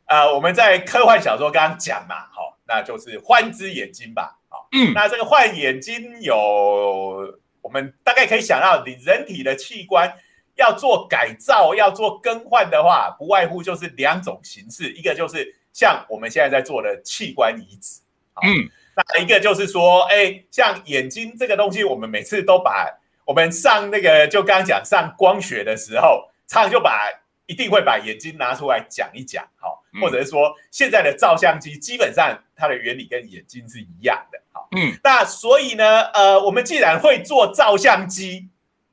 [0.06, 2.39] 呃，我们在科幻小说刚刚讲嘛，好。
[2.72, 10.14] 那就是换只眼睛吧，好，嗯，那这个换眼睛有，我们大概可以想到，你人体的器官
[10.54, 18.02] 要做改造、要做更换的话，不外乎就是两种形式，一个就是像我们现在在做的器官移植，
[18.42, 22.88] 嗯，那一个就是说，哎，像眼睛这个东西，我们每次都把
[23.24, 27.10] 我们上那个就刚刚讲上光学的时候，常常就把。
[27.46, 38.48] 一定会把眼睛拿出来讲一讲，好，或者是说现在的照相机基本上它的原理跟眼睛是一样的，好，嗯，那所以呢，呃，我们既然会做照相机，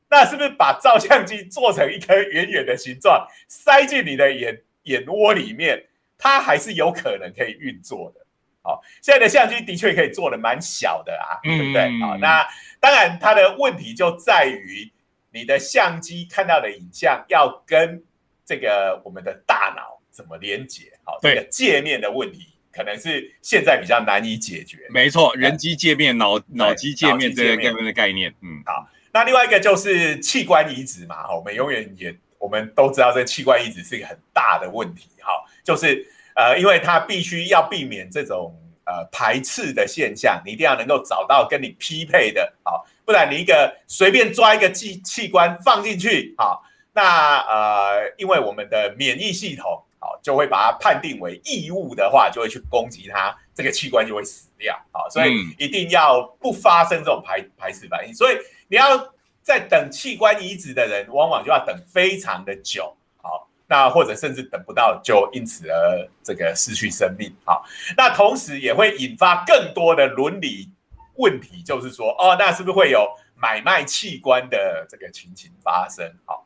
[0.10, 5.86] 那是不是把照相机做成一颗圆圆的形状，塞进你的眼眼窝里面，
[6.18, 8.26] 它还是有可能可以运作的，
[8.64, 12.00] 好，现在的相机的确可以做的蛮小的啊，对不对？
[12.00, 12.48] 好，那
[12.80, 14.92] 当然它的问题就在于
[15.32, 18.02] 你的相机看到的影像要跟
[18.46, 20.92] 这个我们的大脑怎么连接？
[21.04, 24.80] 好，这个界面的问题可能是现在比较难以解决。
[24.90, 28.34] 没错，人机界面、脑脑机界面这个概念的概念。
[28.42, 28.90] 嗯，好。
[29.14, 35.08] 那另外一个就是器官移植嘛，哈，我们永远也我们都知道，这器官移植是一个很大的问题。
[35.20, 35.32] 哈，
[35.64, 36.04] 就是
[36.36, 49.84] 呃，因为它必须要避免这种呃排斥的现象，你一定要能够找到跟你匹配的，好，不然你一个随便抓一个器器官放进去，好，那呃，因为我们的免疫系统。
[50.00, 54.80] 好，就会把它判定为异物的话，就会去攻击它，这个器官就会死掉。
[54.92, 58.14] 好，所以一定要不发生这种排排斥反应。
[58.14, 62.96] 所以你要在等器官移植的人，往往就要等非常的久。
[63.18, 67.36] 好，那或者甚至等不到，就因此而这个失去生命。
[67.44, 67.66] 好，
[67.98, 70.70] 那同时也会引发更多的伦理
[71.16, 76.14] 问题，就是说，哦，那是不是会有买卖器官的这个情形发生？
[76.24, 76.46] 好。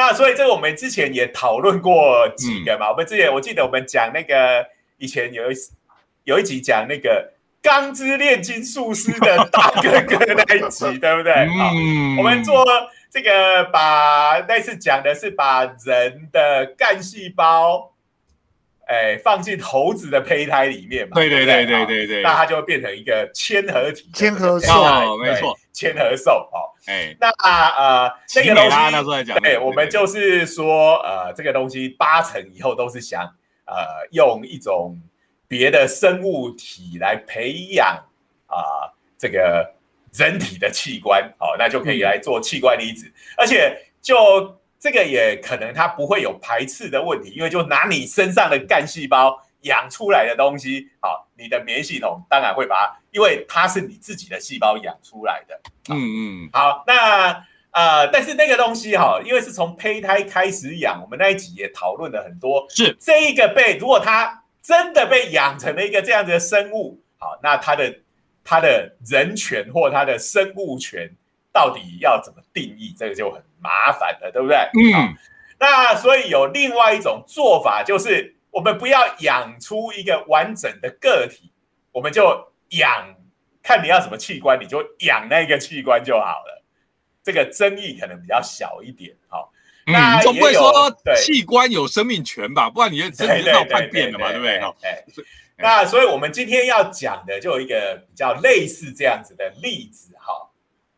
[0.00, 5.54] 那所以这个我们之前也讨论过几个嘛，我们之前我记得我们讲那个以前有一
[6.24, 11.34] 有一集讲那个钢之炼金术师的大哥哥那一集，对不对？
[11.34, 12.64] 嗯，我们做
[13.10, 17.89] 这个把那次讲的是把人的干细胞。
[18.90, 21.14] 哎，放进猴子的胚胎里面嘛？
[21.14, 26.74] 对对对对对对，那它就会变成一个千合体，千合兽，没错，千合兽哦。
[26.86, 33.22] 哎，那呃，这个东西，那时候讲，对，我们就是说，呃，这个东西八成以后都是想
[33.64, 33.74] 呃
[34.10, 35.00] 用一种
[35.46, 37.96] 别的生物体来培养
[38.48, 39.72] 啊这个
[40.12, 44.58] 人体的器官，好，那就可以来做器官移植，而且就。
[44.80, 55.60] 这个也可能它不会有排斥的问题，因为就拿你身上的干细胞养出来的东西，好，你的免疫系统当然会把它，因为它是你自己的细胞养出来的。
[55.90, 56.50] 嗯嗯。
[56.50, 62.66] 好，那呃，但是那个东西哈，因为是从胚胎开始养，我们那一集也讨论了很多。
[62.70, 67.94] 是这一个被，如果它真的被养成了一个这样子的生物，好，那它的
[68.42, 71.10] 它的人权或它的生物权
[71.52, 72.94] 到底要怎么定义？
[72.98, 73.42] 这个就很。
[73.62, 74.56] 麻烦了，对不对？
[74.56, 75.14] 嗯，
[75.58, 81.52] 那所以有另外一种做法，就是我们不要养出一个完整的个体，
[81.92, 83.16] 我们就养，
[83.62, 86.64] 看你要什么器官，你就养那个器官就好了。
[87.22, 89.52] 这个争议可能比较小一点，好。
[89.84, 92.70] 那总不会说器官有生命权吧？
[92.70, 94.56] 不然你就真的要叛变了嘛，对不对？
[94.80, 95.04] 哎，
[95.58, 100.46] 那所以我们今天要讲的就有一个比较类似这样子的例子，哈。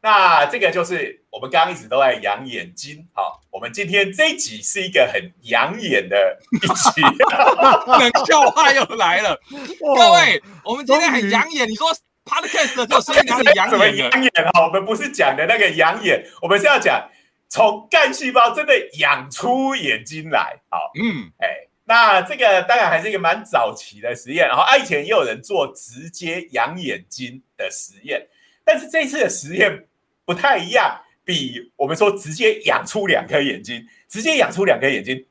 [0.05, 7.01] 那这个就是我们刚刚一直都在养眼睛，好，我们今天这一集是一个很养眼的一集，
[7.87, 9.39] 冷笑话又来了，
[9.97, 11.87] 各位，我们今天很养眼，你说
[12.25, 13.97] podcast 的声音哪里养眼？
[13.97, 17.09] 养眼啊，我们不是讲的那个养眼，我们是要讲
[17.49, 28.27] 从干细胞真的养出眼睛来，好，嗯，哎，那这个当然还是一个蛮早期的实验，然后以前也有人做直接养眼睛的实验，
[28.65, 29.87] 但是这次的实验。
[30.33, 35.27] 不太一样，比我们说直接养出两颗眼睛，直接养出两颗眼睛，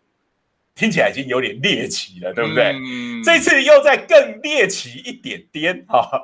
[0.75, 2.75] 听起来已经有点猎奇了，对不对？
[3.23, 6.23] 这次又再更猎奇一点点哈。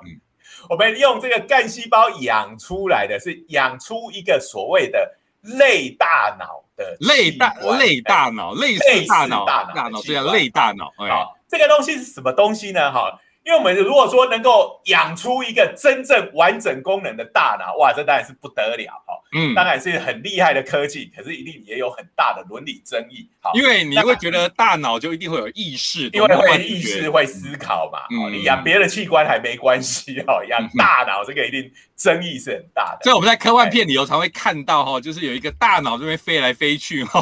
[0.69, 12.91] 我们用这个干细胞养出来的是养出一个所谓的类大脑的类大类大脑类似大脑大脑这样类大脑啊，这个东西是什么东西呢？
[12.91, 13.19] 哈。
[13.47, 19.13] 因为我们如果说能够养出一个真正完整功能的大脑，哇，这当然是不得了哈。
[19.33, 23.25] 嗯，当然是很厉害的科技，可是一定也有很大的伦理争议。
[23.39, 27.99] 好，因为你会觉得大脑就一定会有意识，因为会意识会思考嘛。
[28.21, 32.99] 哦，你养别的器官还没关系哦，养大脑这个一定争议是很大的。
[33.03, 37.19] 所以我们在科幻片里头常会看到哈，就是有一个大脑这边飞来飞去哈。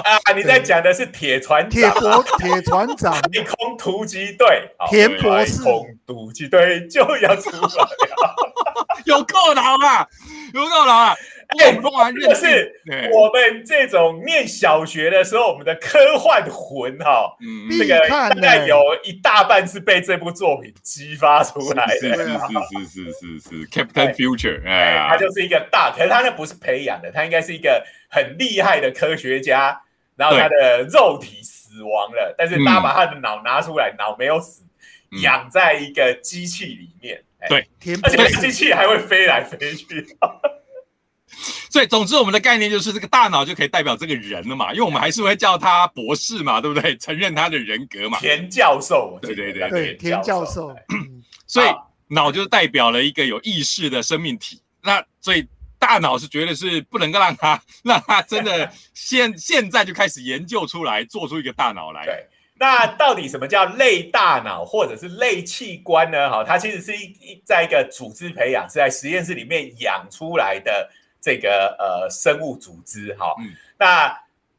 [0.00, 8.34] 啊，你在讲的是铁船铁博铁船长 太空突击队田博士空突击队就要出来了，
[9.04, 10.08] 有够老啊，
[10.54, 11.16] 有够老啊！
[11.58, 11.78] 哎，
[12.20, 12.80] 这是
[13.12, 17.36] 我们这种念小学的时候，我们的科幻魂哈，
[17.78, 21.86] 这个大概有一大半是被这部作品激发出来。
[21.86, 21.94] 的。
[21.94, 29.80] 是是是是是是，Captain Future，哎，他就是一个大，可是他那不是培养的，他应该是一个很厉害的科学家，
[30.16, 34.62] 然后他的肉体死亡了，但是大家把他的脑拿出来，脑没有死，
[35.22, 37.66] 养在一个机器里面，对，
[38.02, 40.06] 而且机器还会飞来飞去。
[41.70, 46.96] 所以，总之，我们的概念就是这个大脑就可以代表这个人了嘛，因为我们还是会叫他博士嘛，对不对？
[46.96, 48.18] 承认他的人格嘛。
[48.20, 50.74] 田教授，对对对对，田教授。
[51.46, 51.68] 所以，
[52.08, 54.62] 脑就是代表了一个有意识的生命体。
[54.82, 55.46] 那所以，
[55.78, 62.04] 大脑是绝对是不能够让他让他真的 现现在就开始研究出来，做出一个大脑来。
[62.04, 62.26] 对。
[62.56, 66.30] 那到底什么叫类大脑或者是类器官呢？
[66.30, 70.88] 哈，它其实是一在一个组织培养，是在实验室里面养出来的。
[71.24, 73.34] 这个呃生物组织哈，
[73.78, 74.14] 那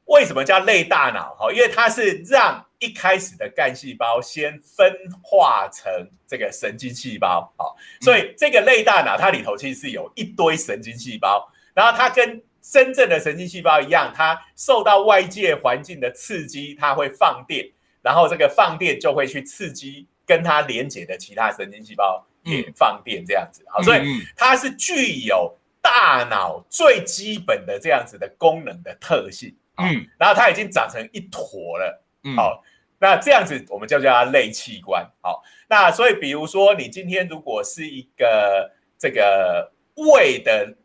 [0.05, 1.51] 为什么叫类大脑哈？
[1.51, 5.91] 因为它是让一一开始的干细胞先分化成
[6.27, 17.67] 这个神经细胞，好，所以这个类大脑它里头其实是有一堆神经细胞，然后它跟真正的神经细胞一样，它受到外界环境的刺激，它会放电，
[18.03, 24.01] 然后这个放电就会去刺激跟它连接的其他神经细胞也放电，这样子，好，所以
[24.35, 32.63] 它是具有大脑最基本的这样子的功能的特性，嗯，然后它已经长成一坨了，嗯好。
[32.97, 35.05] 那这样子，我们就叫它类器官。
[35.21, 40.75] 好，那所以比如说，你今天如果是一个这个胃的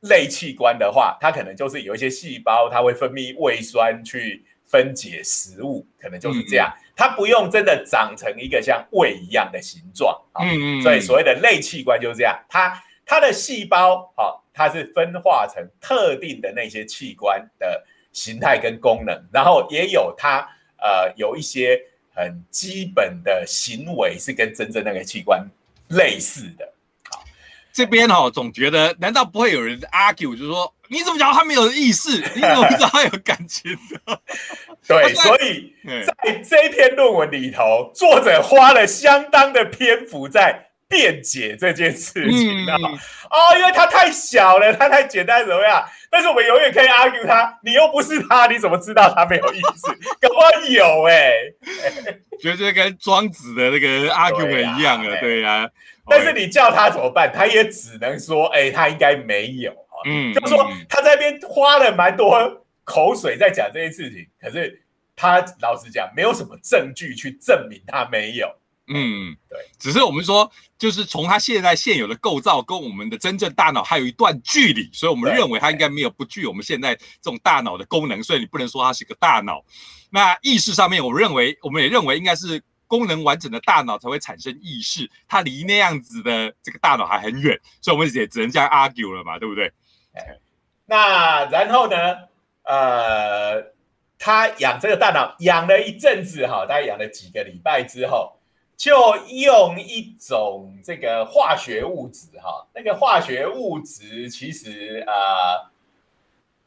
[0.00, 6.70] 类器官的话，它可能就是有一些细胞，它会分泌胃酸去分解食物，可能就是这样。
[6.94, 10.14] 它不用真的长成一个像胃一样的形状。
[10.38, 10.82] 嗯嗯。
[10.82, 12.80] 所以所谓的类器官就是这样，它
[13.10, 20.48] 它的细胞，好，它是分化成特定的那些器官的形态跟功能，然后也有它。
[20.82, 21.78] 呃，有一些
[22.14, 25.44] 很基本的行为是跟真正那个器官
[25.88, 26.72] 类似的。
[27.10, 27.24] 好，
[27.72, 32.12] 这边哈总觉得，难道不会有人 argue，就是说，你怎么讲他没有意识？
[32.34, 34.20] 你怎么知道他有感情的？
[34.86, 40.69] 对， 所以在这篇论文里头，作者花了相当的篇幅在。
[40.90, 42.76] 辩解这件事情啊，
[43.30, 45.82] 哦，因为他太小了，他太简单怎么样？
[46.10, 49.86] 但是我们永远可以 argue 他，你又不是他，你怎么知道他没有意思？
[50.20, 51.32] 搞不好有哎，
[52.42, 55.70] 觉得跟庄子的那个 argument 一样啊，对呀。
[56.08, 57.30] 但是你叫他怎么办？
[57.32, 59.72] 他也只能说，哎，他应该没有
[60.06, 64.82] 嗯，就说他在那边花了蛮多口水在讲这些事情，可是
[65.14, 68.52] 他老实讲，没有什么证据去证明他没有。
[68.92, 79.64] 嗯，对，只是我们说，就是从它现在现有的构造跟我们的真正大脑还有一段距离，所以我们认为它应该没有不具我们现在这种大脑的功能，所以你不能说它是个大脑。
[80.10, 89.72] 那意识上面，我认为，我们也认为应该是功能完整的大脑才会产生意识，它离那样子的这个大脑还很远，所以我们也只能这样 argue 了嘛，对不对？
[90.86, 91.96] 那然后呢？
[92.62, 93.62] 呃，
[94.18, 98.39] 他养这个大脑养了一阵子哈，大概养了几个礼拜之后。
[98.80, 105.70] 就用一种这个化学物质哈，那个化学物质其实呃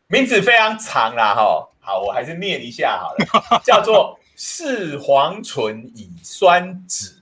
[0.06, 7.16] 名字非常长啦哈，好，我还是念一下好了， 叫做四黄醇乙酸酯。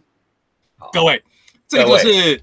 [0.91, 1.23] 各位，
[1.69, 2.41] 这个就是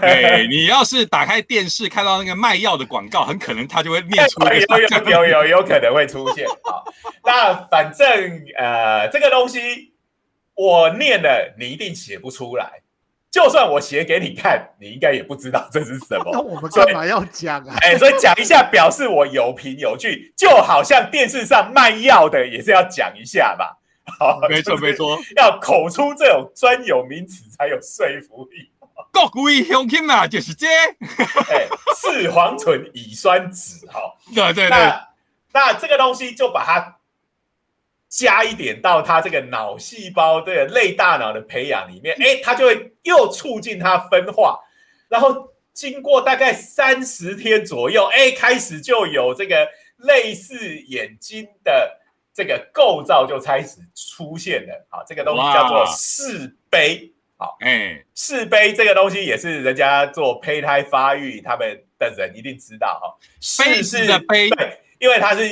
[0.00, 4.40] 对 你要是打开电视看到那个卖药的广告，很可能他就会念出
[5.04, 6.80] 有有有有可能会出现啊。
[7.22, 9.90] 那反正呃这个东西。
[10.60, 12.82] 我念了，你一定写不出来。
[13.30, 16.28] 就算我写给你看，你应该也不知道这是什么。
[16.34, 17.74] 那我们干嘛要讲啊？
[17.80, 23.78] 哎，所以讲一下，表示我有凭有据，就好像电视上卖药的也是要讲一下吧。
[24.18, 28.70] 好，没错 没错，要口出这种专有名词才有说服力。
[29.32, 30.66] 国威香精嘛，就是这。
[31.48, 33.98] 哎，四黄醇乙酸酯，哈，
[34.34, 34.68] 对对对。
[34.68, 35.08] 那
[35.54, 36.96] 那这个东西就把它。
[38.10, 44.58] 加一点到他这个脑细胞的类大脑的培养里面， 哎，它就会又促进它分化，
[45.08, 52.00] 然后经过大概三十天左右，哎，开始就有这个类似眼睛的
[52.34, 54.86] 这个构造就开始出现了。
[54.90, 57.12] 好，这个东西叫做视杯。
[57.36, 63.16] 好，哎，视杯这个东西也是人家做胚胎发育，他们的人一定知道哈。
[63.40, 65.48] 视是的杯，对，因为它是。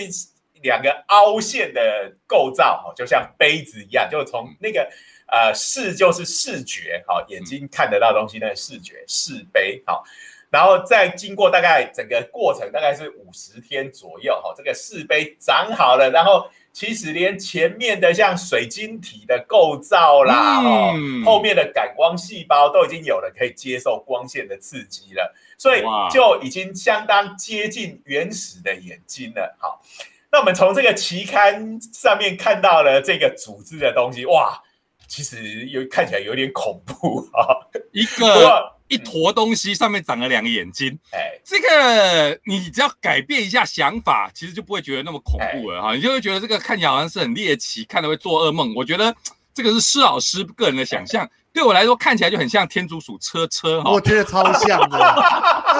[0.62, 4.88] 两个凹陷的构造，哈，就像杯子一样，就从那个
[5.26, 10.04] 呃视就是视觉，好，眼睛看得到东西那个视觉视杯，好，
[10.50, 20.94] 然后再经过大概整个过程大概是五十天左右，哈，这个视杯长好了，然后其实连前面的像水晶体的构造啦，哦，
[21.24, 29.82] 后面的感光细胞都已经有了可以接受光线的刺激了，所以就已经相当接近原始的眼睛了，好。
[30.30, 34.60] 那我们从这个期刊上面看到了这个组织的东西，哇，
[35.06, 37.56] 其实有看起来有点恐怖啊！
[37.92, 48.74] 一个一坨东西上面长了两个眼睛，哎，这个你只要改变一下想法，其实就不会觉得那么恐怖了哈，你就会觉得这个看起来好像是很猎奇，看了会做噩梦。
[48.76, 49.14] 我觉得
[49.54, 51.28] 这个是施老师个人的想象。
[51.58, 54.96] 对我来说看起来就很像天竺鼠车车哈，我觉得超像的，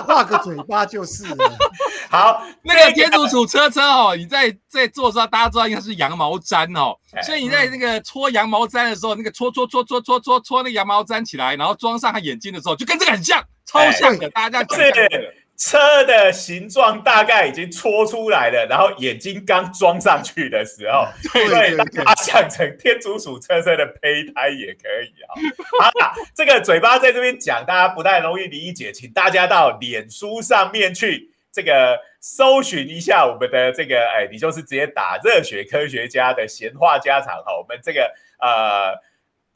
[0.05, 1.25] 画个嘴巴就是。
[2.11, 25.35] 好， 那个天竺鼠车车哦，你在在做的时候，大家知道应该是羊毛毡哦，所以你在那个搓羊毛毡的时候，那个搓搓搓搓搓搓搓那个羊毛毡起来，然后装上它眼睛的时候，就跟这个很像，超像的，大家这样是车的形状大概已经戳出来了，然后眼睛刚装上去的时候，对对，对对把它想成天竺鼠车车的胚胎也可以啊。
[25.81, 39.08] 好啦，这个嘴巴在这边讲，大家不太容易理解，请大家到脸书上面去这个搜寻一下我们的这个，哎，你就是直接打热血科学家的闲话家常哈，我们这个呃。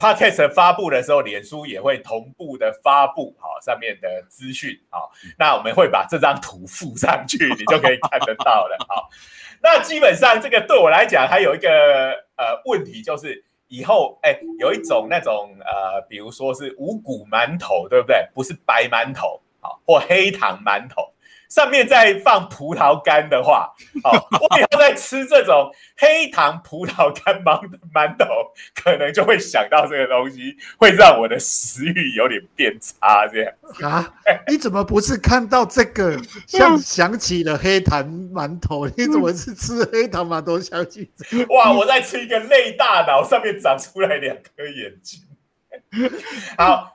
[0.03, 9.07] Podcast 发布的时候，脸书也会同步的发布好上面的资讯好，那我们会把这张图附上去，你就可以看得到了好，
[9.61, 11.69] 那基本上这个对我来讲还有一个
[12.35, 18.27] 呃问题，就是以后哎有一种那种呃，比如说是五谷馒头，对不对？
[18.33, 21.12] 不是白馒头好，或黑糖馒头。
[21.53, 23.71] 上面再放葡萄干的话，
[24.03, 24.09] 好，
[24.41, 27.61] 我以后再吃这种黑糖葡萄干馒
[27.93, 28.25] 馒头，
[28.73, 33.27] 可能就会想到这个东西，会让我的食欲有点变差。
[33.27, 33.53] 这样
[33.87, 34.13] 啊？
[34.47, 38.87] 你怎么不是看到这个 像想起了黑糖馒头？
[38.97, 41.53] 你怎么是吃黑糖馒头想起这个？
[41.53, 41.71] 哇！
[41.71, 45.21] 我在吃一个类大脑，上面长出来两颗眼睛。
[46.57, 46.92] 好。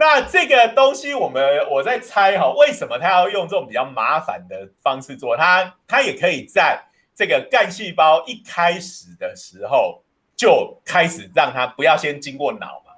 [0.00, 5.36] 那这个东西，我们我在猜哈，为什么他要用这种比较麻烦的方式做？
[5.36, 6.80] 他他也可以在
[7.16, 10.00] 这个干细胞一开始的时候
[10.36, 12.92] 就开始让它不要先经过脑嘛，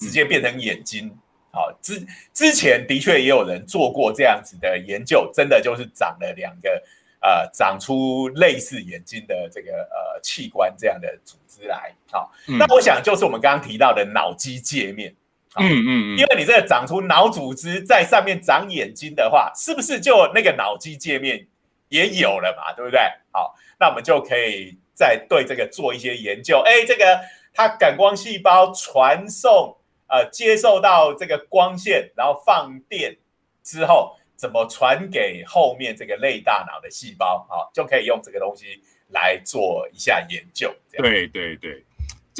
[0.00, 1.16] 直接变成眼睛。
[1.52, 6.82] 好，之之前的确也有人做过这样子的研究，真的就是长了两个
[7.20, 11.94] 呃，长出类似眼睛的这个呃器官这样的组织来。
[12.10, 15.14] 好，那我想就是我们刚刚提到的脑机界面。
[15.56, 21.44] 嗯嗯嗯，因为你这个长出脑组织在上面长眼睛的话，是不是就那个脑机界面
[21.88, 22.72] 也有了嘛？
[22.74, 23.00] 对不对？
[23.32, 26.62] 好，那我们就可以再对这个做一些研究。
[26.64, 27.20] 哎，这个
[27.52, 29.76] 它感光细胞传送
[30.06, 33.16] 呃接受到这个光线，然后放电
[33.64, 37.44] 之后，怎么传给后面这个类大脑的细胞？
[37.48, 40.72] 好，就可以用这个东西来做一下研究。
[40.92, 41.84] 对对对。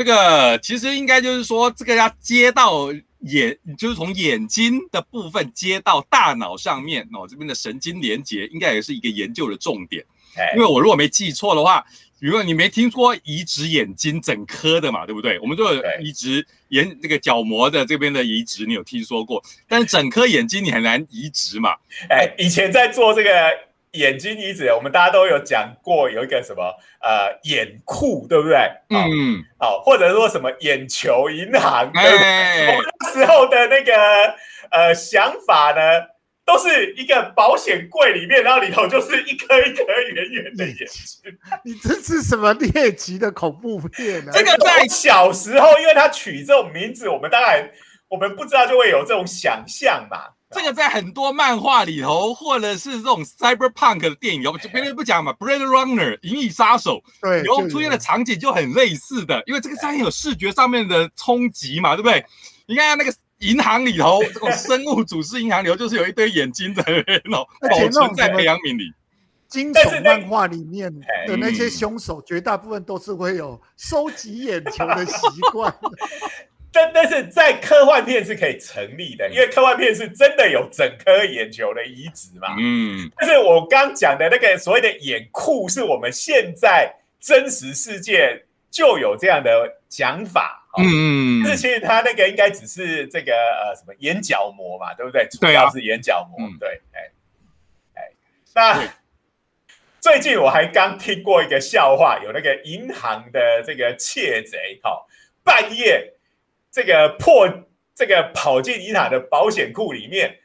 [0.01, 10.03] 这个其实应该就是说，这个要接到眼，就是从眼睛的部分接到大脑上面，脑这边的神经连接，应该也是一个研究的重点。
[10.57, 11.85] 因为我如果没记错的话，
[12.19, 15.39] 如果你没听说移植眼睛整颗的嘛，对不对？
[15.41, 15.67] 我们就
[16.01, 19.45] 移植眼那个角膜的这边的移植，你有听说过？
[19.69, 21.75] 但是整颗眼睛你很难移植嘛。
[22.09, 23.31] 哎，以前在做这个。
[23.93, 26.63] 眼睛移植，我们大家都有讲过，有一个什么
[27.03, 28.57] 呃眼库，对不对？
[28.91, 32.67] 嗯，好，或者说什么眼球银行，对不对？
[32.69, 33.93] 我们那时候的那个
[34.71, 35.81] 呃想法呢，
[36.45, 41.33] 都是一个保险柜里面，然后里头就是一颗一颗圆圆的眼睛。
[41.65, 44.31] 你这是什么猎奇的恐怖片呢？
[44.33, 47.69] 这个在小时候，因为他取这种名字，我们当然
[48.07, 50.29] 我们不知道，就会有这种想象嘛。
[50.53, 62.25] 这个在很多漫画里头，或者是这种 cyberpunk 的电影，我就别人不讲嘛，Blade Runner 银翼杀手，对，然后出现的场景就很类似的，因为这个上面有视觉上面的冲击嘛，对不对？
[62.67, 68.93] 你看那个银行里头，这种生物组织银行里头，就是有一堆眼睛的那种保存在培养皿里。
[69.49, 70.93] 惊悚漫画里面
[71.27, 75.13] 的那些凶手，绝大部分都是会有收集眼球的习
[75.53, 75.75] 惯。
[76.73, 82.55] 但但是在科幻片是可以成立的，因为科幻片是真的有整颗眼球的移植嘛。
[82.61, 90.65] 嗯，但是我刚讲的那个所谓的眼库，是我们现在真实世界就有这样的讲法。
[90.79, 95.27] 嗯，但是其实它那个应该只是这个呃什么眼角膜嘛，对不对？
[95.29, 96.49] 主要是眼角膜。
[96.61, 97.11] 对，哎
[97.95, 98.11] 哎，
[98.55, 98.95] 那
[100.01, 105.05] 最近我还刚听过一个笑话，有那个银行的这个窃贼，哈，
[105.43, 106.15] 半夜。
[106.73, 107.49] 这个破
[107.95, 110.37] 这个跑进银塔的保险库里面，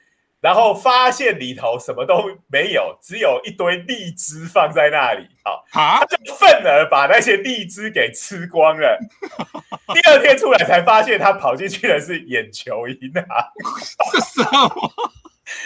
[0.42, 5.28] 然后发现里头什么都没有，只有一堆荔枝放在那里。
[5.44, 9.00] 好，他就愤而把那些荔枝给吃光了。
[9.94, 13.26] 第二天出来才发现，他跑进去的是眼球银行。
[14.12, 14.92] 是什么？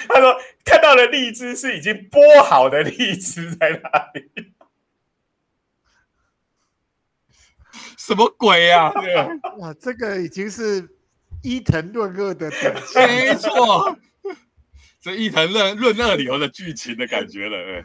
[0.10, 4.49] 他说看到的荔枝是已经剥好的荔枝在那里。
[8.10, 8.92] 什么鬼呀！
[9.60, 10.90] 哇，这个已经是
[11.44, 13.96] 伊藤润二的等级，没错，
[15.00, 17.84] 这伊藤润润二里头的剧情的感觉了。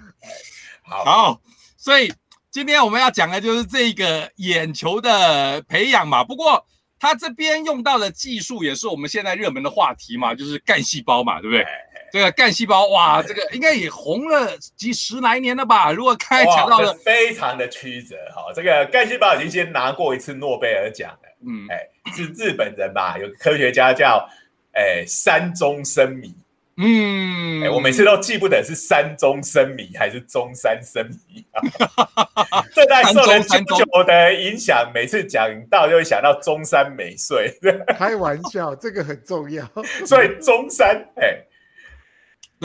[0.83, 1.39] 好，
[1.77, 2.11] 所以
[2.51, 6.25] 今天我们要讲的就是这个眼球的培养嘛。
[6.25, 6.67] 不过
[6.99, 11.67] 他这边用到的技术也是我们现在热门的话题嘛，就是干细胞嘛，对不对？
[12.15, 15.91] 这个干细胞哇，这个应该也红了几十来年了吧？
[15.91, 18.53] 如果开讲到了，非常的曲折哈。
[18.55, 23.19] 这个干细胞已经先拿过一次诺贝尔奖了，嗯，哎，是日本人吧？
[23.19, 24.25] 有科学家叫
[24.75, 26.33] 哎山中生米，
[26.77, 31.05] 嗯，哎，我每次都记不得是山中生米还是中山生
[31.35, 32.63] 米啊。
[32.73, 37.53] 这代受了舅舅的影响，每次讲到就会想到中山美穗。
[37.99, 39.69] 开玩笑，这个很重要。
[40.07, 41.43] 所以中山，哎，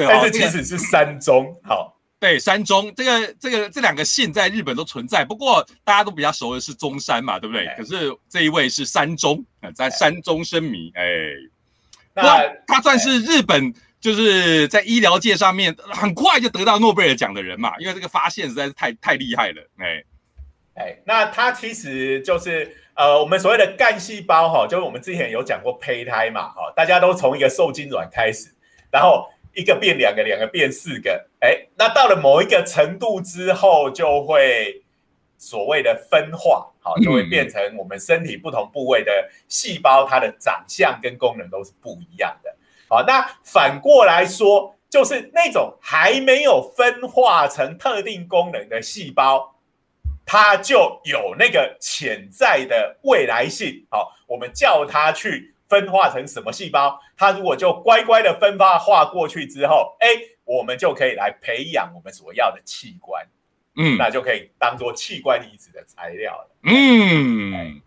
[0.06, 1.96] 对，但是其实是山中，好。
[2.22, 7.66] 对，山中这个这个这两个姓在日本都存在，不过大家都比较熟的是中山嘛，对不对？
[7.78, 11.06] 可是这一位是山中啊，在山中生迷，哎，
[12.14, 20.04] 那他算是日本就是在医疗界上面很快就得到诺贝尔奖的人嘛，因为这个发现实在是太太厉害了，哎
[20.76, 28.54] 哎，那他其实就是呃，我们所谓的干细胞哈，就是我们之前有讲过胚胎嘛，哈，大家都从一个受精卵开始，
[28.92, 29.26] 然后。
[29.60, 34.82] 一个变两个，两个变四个，哎，那到了某一个程度之后，就会
[35.38, 39.12] 所谓的分化，好，就会变成我们身体不同部位的
[39.48, 42.56] 细胞，它的长相跟功能都是不一样的。
[42.88, 49.56] 好，那反过来说，就是那种还没有分化成特定功能的细胞，
[50.26, 53.86] 它就有那个潜在的未来性。
[53.92, 55.54] 好，我们叫它去。
[55.70, 57.00] 分化成什么细胞？
[57.16, 60.08] 它如果就乖乖的分化化过去之后，哎，
[60.44, 63.24] 我们就可以来培养我们所要的器官，
[63.78, 66.50] 嗯，那就可以当做器官移植的材料了。
[66.64, 67.80] 嗯，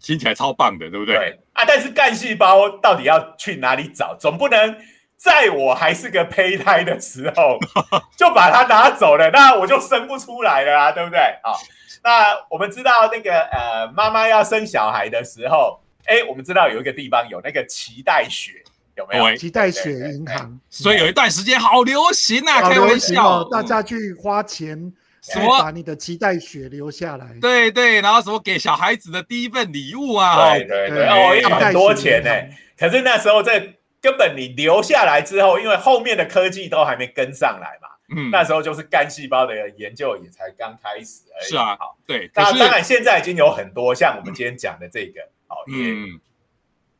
[0.00, 1.16] 听起来超棒的，对不对？
[1.16, 4.16] 对啊，但是干细胞到底要去哪里找？
[4.16, 4.78] 总不能
[5.16, 7.58] 在我还是个胚胎的时候
[8.16, 11.18] 就把它拿走了，那我就生不出来了啊，对不对？
[11.42, 11.58] 好，
[12.04, 15.80] 那我们知道那个呃，妈妈要生小孩的时候。
[16.06, 18.62] 哎，我们知道有一个地方有那个脐带血，
[18.96, 19.24] 有没有？
[19.36, 24.92] 脐带血银行，所以有一段时间好流行啊，开玩笑，大家去花钱
[25.22, 27.26] 什么把你的脐带血留下来？
[27.40, 30.52] 对对，然后什么给小孩子的第一份礼物啊？
[30.52, 32.30] 对对对，哦，要很多钱呢。
[32.78, 33.58] 可是那时候这
[34.02, 41.48] 根本你留下来之后，因为后面的科技都还没跟上来嘛，嗯，那时候就是干细胞的研究也才刚开始而已。
[41.48, 42.30] 是啊，好，对。
[42.34, 45.22] 那当然现在已经有很多像我们今天讲的这个。
[45.22, 45.43] 嗯，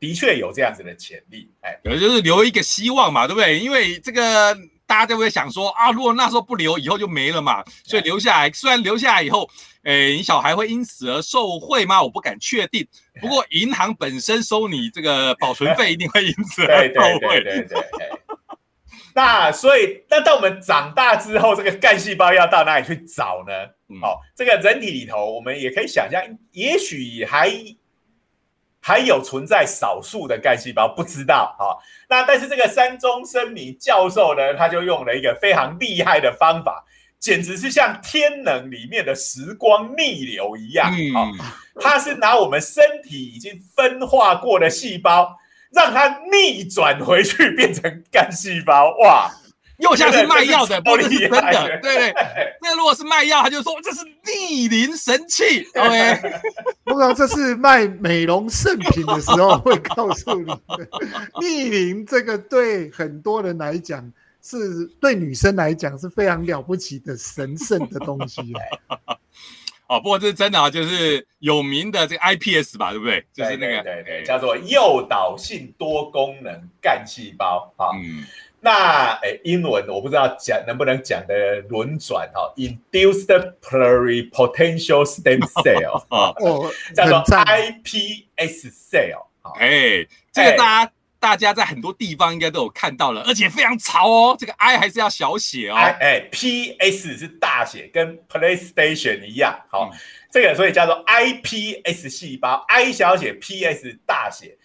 [0.01, 3.59] 的确有这样子的潜力，哎，可能就是留一个希望嘛，对不对？
[3.59, 4.55] 因为这个
[4.87, 8.53] 大家就会想说啊，如果那时候不留，以后就没了嘛，所以留下来。
[8.53, 9.49] 虽然留下来以后，
[9.85, 12.03] 哎，你小孩会因此而受贿吗？
[12.03, 12.87] 我不敢确定。
[13.19, 17.43] 不过 银行本身收你这个保存费，一定会因此 而受贿。
[17.43, 18.11] 对对对对。
[19.15, 23.53] 那所以，那当我们长大之后，这个干细胞要到哪里去找呢？
[24.03, 27.51] 好，这个人体里头，我们也可以想象，也许还。
[28.87, 31.73] 还有存在少数的干细胞，不知道啊。
[32.07, 36.85] 那但是这个山中生米教授呢，他就用了一个非常厉害的方法，
[37.19, 41.33] 简直是像天能里面的时光逆流一样啊。
[41.81, 45.35] 他是拿我们身体已经分化过的细胞，
[45.73, 49.33] 让它逆转回去变成干细胞，哇！
[49.85, 52.15] 又像是卖药的，不是真的，对对。
[52.63, 55.69] 那如果是卖药，他就说这是逆龄神器。
[55.75, 56.41] OK，
[56.85, 60.51] 不过这是卖美容圣品的时候会告诉你，
[61.41, 64.11] 逆龄这个对很多人来讲，
[64.43, 68.41] 是对女生来讲是非常了不起的神圣的东西。
[69.87, 73.23] 哦，不过这是真的啊，就是有名的这个 iPS 吧，对不对？
[73.35, 77.93] 就是那个对对，叫做诱导性多功能干细胞啊。
[77.95, 78.25] 嗯。
[78.65, 83.27] 那诶，英文我不知道讲能不能讲的轮转哈，induced
[83.61, 86.33] pluripotential stem cell 啊，
[86.97, 89.27] 叫做 iPS cell。
[89.61, 94.37] 哎，这个大家大家在很多地方应该都有看到了，而且非常潮哦。
[94.41, 99.61] 这个 I 还是要小写哦，哎，PS 是大写，跟 PlayStation 一样。
[99.71, 99.91] 好，
[100.33, 104.57] 这个所以叫做 iPS 细胞，I 小写，PS 大写。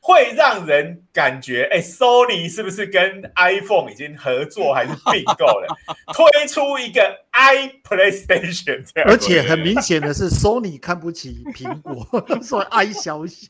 [0.00, 5.66] 会让人感觉，哎，Sony 是不是跟 iPhone 已经合作还是并购了，
[6.14, 9.10] 推出一个 i PlayStation 这样？
[9.10, 12.06] 而且很明显的是，Sony 看不起苹果，
[12.42, 13.48] 说 i 小写。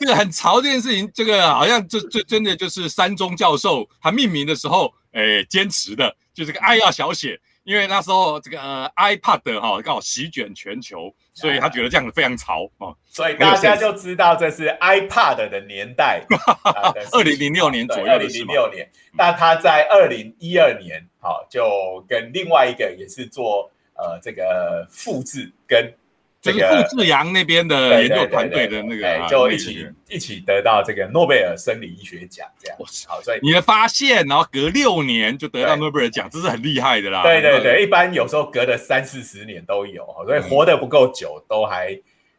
[0.00, 7.40] 这个很潮这件事情，这个好像就就真的就是山中教授他命名的时候，哎，坚持的就这个 i 要小写。
[7.70, 16.20] 因为那时候这个呃 iPad 哈刚好席卷全球，所以他觉得这样子非常潮啊，所以大家就知道这是 iPad 的年代，
[17.14, 18.90] 二零零六年左右，二零零六年。
[19.12, 25.94] 那他在二零一二年，好就跟另外一个也是做呃这个复制跟。
[26.42, 32.78] 这个傅志阳那边的研究团队的那个，就一起一起得到这个诺贝尔生理医学奖，这样。
[33.06, 37.22] 好，所以你的发现，然后隔六年就得到诺贝尔奖，这是很厉害的啦。
[37.22, 41.88] 对对对，一般有时候隔了三四十年都有，所以活得不够久，都还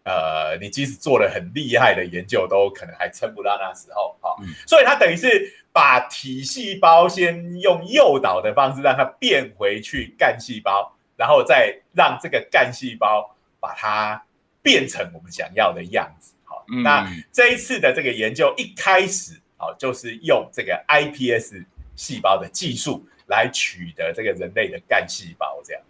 [0.04, 4.18] 呃，你即使做了很厉害的研究，都可能还撑不到那时候。
[4.20, 14.22] 好、嗯所以它等于是把体细胞先用诱导的方式让它变回去干细胞，然后再让这个干细胞把它
[14.62, 16.34] 变成我们想要的样子。
[16.43, 21.64] 好、嗯那这一次的这个研究一开始，好、就是用这个 iPS
[21.95, 25.82] 细胞的技术来取得这个人类的干细胞，这样。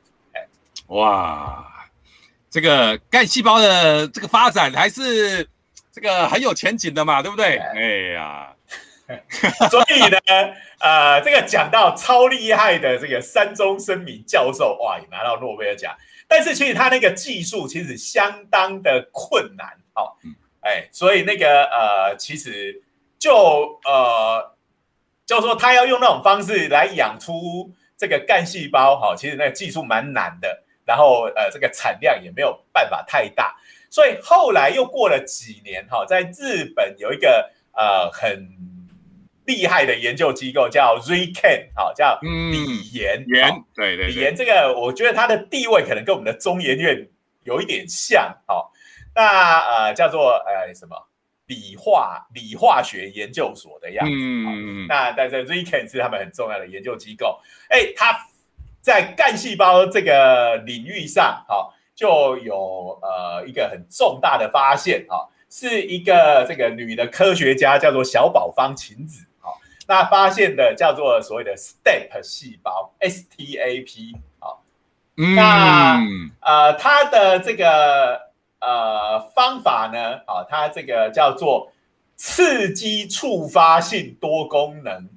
[0.88, 1.66] 哇，
[2.50, 5.48] 这个干细胞的这个发展还是
[5.90, 7.58] 这个很有前景的嘛，对不对？
[7.58, 8.54] 哎呀，
[9.72, 10.20] 所以呢，
[10.80, 15.96] 呃，这个讲到超厉害的这个山中生明教授，哇，也拿到诺贝尔奖。
[16.34, 22.82] 但是其实他那个技术其实相当的困难，哦嗯，哎，所以那个呃，其实
[23.20, 24.56] 就呃，
[25.26, 33.54] 就说他要用那种方式来养出这个干细胞，哈、其实那个技术蛮难的，然后呃，这个产量也没有办法太大，
[33.90, 38.48] 所以后来又过了几年，哈、在日本有一个呃很
[39.52, 47.08] 厉害的研究机构叫 ReCan，好、叫嗯李研，研好对对对，李研这个，我觉得他的地位可能跟我们的中研院
[47.44, 48.72] 有一点像，好、
[49.14, 50.96] 那呃叫做呃什么？
[51.48, 58.18] 理化理化学研究所的样子，那但是 ReCan 是他们很重要的研究机构，哎，他
[58.80, 69.31] 在干细胞这个领域上，好、就有呃一个很重大的发现，哈、是一个这个女的科学家叫做小宝方晴子，好、
[69.92, 74.64] 那发现的叫做所谓的 STAP 细胞，STAP，好、
[75.18, 75.36] 嗯。
[75.36, 76.00] 那
[76.40, 78.18] 呃，它的这个
[78.62, 81.74] 呃方法呢，啊，它这个叫做
[82.16, 85.10] 刺激触发性多功能，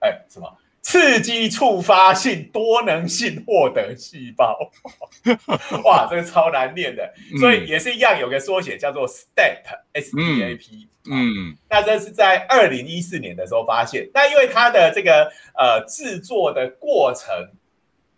[0.00, 0.52] 哎，什么？
[0.82, 4.58] 刺激触发性多能性获得细胞，
[5.84, 14.10] 哇，这个超难念的，所以也是一样，有个缩写叫做 STAP，STAP，嗯那这是在二零一四年的时候发现。
[14.12, 17.32] 那因为它的这个呃制作的过程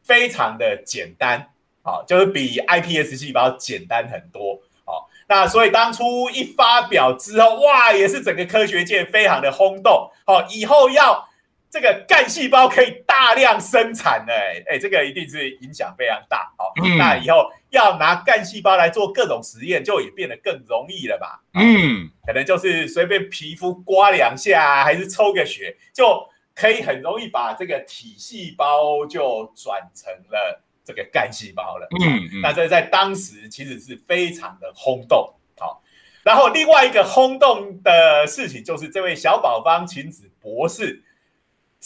[0.02, 1.50] 非常的简单，
[1.82, 11.28] 好、就是比 iPS 细胞简单很多，好、那所以当初一发表之后，哇，也是整个科学界非常的轰动，好、以后要
[11.74, 21.42] 这个干细胞可以大量生产的，哎，哎，这个一定是影响非常大，好、嗯那以后要拿干细胞来做各种实验，就也变得更容易了吧？
[21.54, 31.88] 嗯可能就是随便皮肤刮两下，还是抽个血，就可以很容易把这个体细胞就转成了这个干细胞了。
[32.04, 35.34] 嗯那这在当时其实是非常的轰动。
[35.58, 35.82] 好，
[36.22, 41.02] 然后另外一个轰动的事情就是这位小宝方晴子博士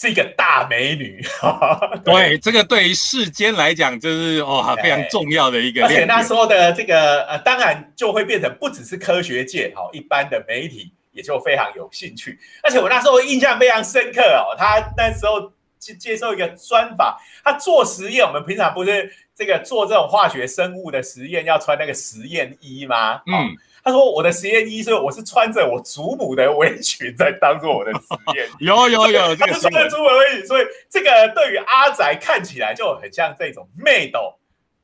[0.00, 1.20] 是一个大美女，
[2.04, 6.04] 对，这个对于世间来讲，就是哦非常重要的一个而且。
[6.04, 12.38] 那时候的这个呃，当然就会变成不只是科学界，好、一般的媒体也就非常有兴趣。
[12.62, 23.16] 而且我那时候印象非常深刻哦，他那时候接接受一个专访，他做实验，我们平常不是这个做这种化学生物的实验要穿那个实验衣吗？
[23.16, 23.56] 哦嗯，
[23.88, 28.00] 他说我的实验衣是我是穿着我祖母的围裙在当做我的实
[28.36, 28.46] 验。
[28.60, 34.38] 有有有这他是穿着祖母的围裙，所以这个对于阿宅看起来就很像这种妹斗。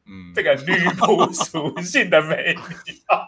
[0.06, 3.26] 嗯，这个女仆属性的美女啊，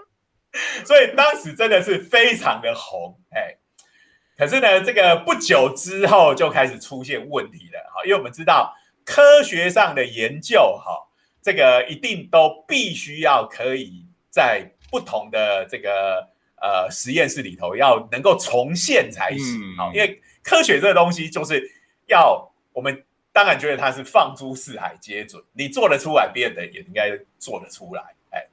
[0.84, 3.56] 所以当时真的是非常的红，哎，
[4.36, 8.74] 可是呢，这个不久之后就开始出现问题了，哈，因为我们知道
[9.04, 11.08] 科学上的研究，哈，
[11.42, 16.26] 这个一定都必须要可以在不同的这个
[16.60, 21.62] 呃实验室里头要能够重现才行，嗯好，因为科学这个东西就是
[22.06, 28.02] 要我们当然觉得它是放诸四海皆准，你做得出来，别人的也应该做得出来。
[28.30, 28.46] 哎，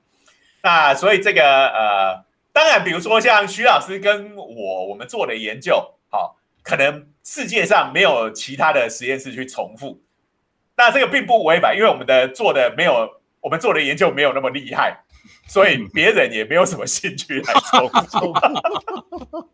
[0.61, 2.23] 那所以这个呃，
[2.53, 10.01] 当然，比如说像徐老师跟我我们做的研究，好、可能世界上没有其他的实验室去重复。
[10.75, 13.09] 那这个并不违反，因为我们的做的没有，
[13.41, 15.03] 我们做的研究没有那么厉害，
[15.47, 18.33] 所以别人也没有什么兴趣来重复。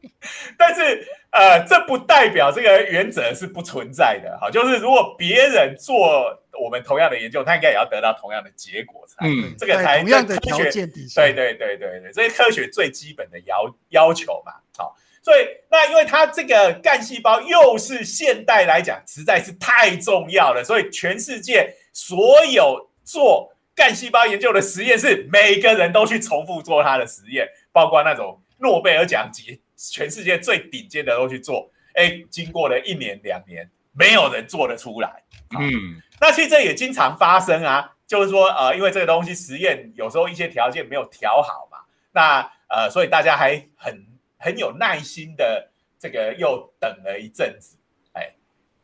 [0.58, 4.38] 但是呃，这不代表这个原则是不存在的。
[4.40, 6.24] 好，就是如果别人做
[6.64, 14.54] 我们同样的研究，他应该也要得到同样的结果才，嗯这个同样的科学件底下，对对对对对，这是科学最基本的要要求嘛。
[14.78, 31.72] 好，所以那因为它这个干细胞又是现代来讲实在是太重要了，所以全世界所有做干细胞研究的实验室，每个人都去重复做他的实验，包括那种诺贝尔奖级、全世界最顶尖的都去做。
[31.94, 35.24] 哎，经过了一年两年，没有人做得出来。
[35.60, 41.80] 嗯那其实这也经常发生啊，就是说呃，因为这个东西实验有时候一些条件没有调好嘛，
[42.12, 44.06] 那呃，所以大家还很
[44.38, 45.70] 很有耐心的
[46.00, 47.78] 这个又等了一阵子，
[48.14, 48.34] 哎，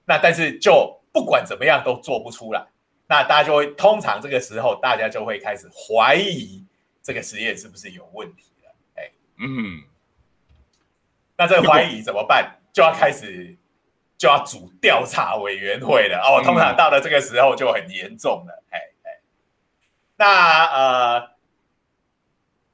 [0.06, 2.66] 那但是就不管怎么样都做不出来，
[3.10, 6.64] 那大家就会通常这个时候大家就会开始怀疑
[7.02, 9.82] 这个实验是不是有问题了，哎，嗯，
[11.36, 12.60] 那这个怀疑怎么办？
[12.72, 13.58] 就要开始
[14.16, 16.44] 就要组调查委员会了哦。
[16.46, 19.20] 通常到了这个时候就很严重了，哎哎。
[20.16, 21.32] 那呃，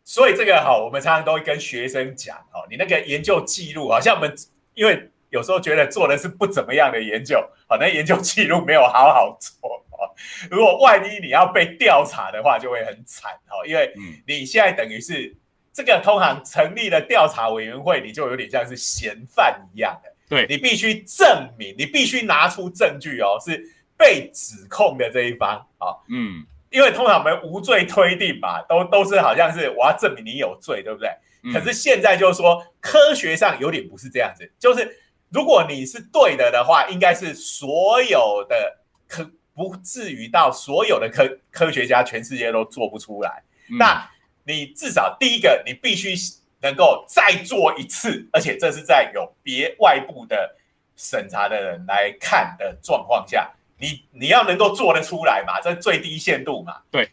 [0.04, 4.36] 所以这个哈，我们常常都会跟学生讲哦，你那个研究记录，好像我们
[4.74, 9.82] 因为有时候觉得做的是不怎么样的研究，好，那研究记录没有好好做哦。
[10.52, 13.94] 如果万一你要被调查的话，就会很惨哦，因为
[14.26, 15.36] 你现在等于是。
[15.78, 20.48] 这个通常成立了调查委员会，你就有点像是嫌犯一样的，对。
[20.48, 23.62] 你必须证明，你必须拿出证据哦，是
[23.98, 31.10] 被指控的这一方啊，嗯，因为通常我们无罪推定吧，都都是好像是我要证明你有罪，对不对？
[31.52, 34.90] 可是现在就是说，科学上有点不是这样子，就是
[35.30, 38.78] 如果你是对的的话，应该是所有的
[39.10, 43.42] 科不至于到所有的科科学家全世界都做不出来，
[43.80, 44.08] 那。
[44.48, 46.14] 你至少第一个，你必须
[46.62, 50.56] 能够再做一次，而且这是在有别外部的
[50.96, 53.50] 审查的人来看的状况下，
[53.80, 55.60] 你你要能够做得出来嘛？
[55.62, 56.78] 这最低限度嘛。
[56.92, 57.10] 对。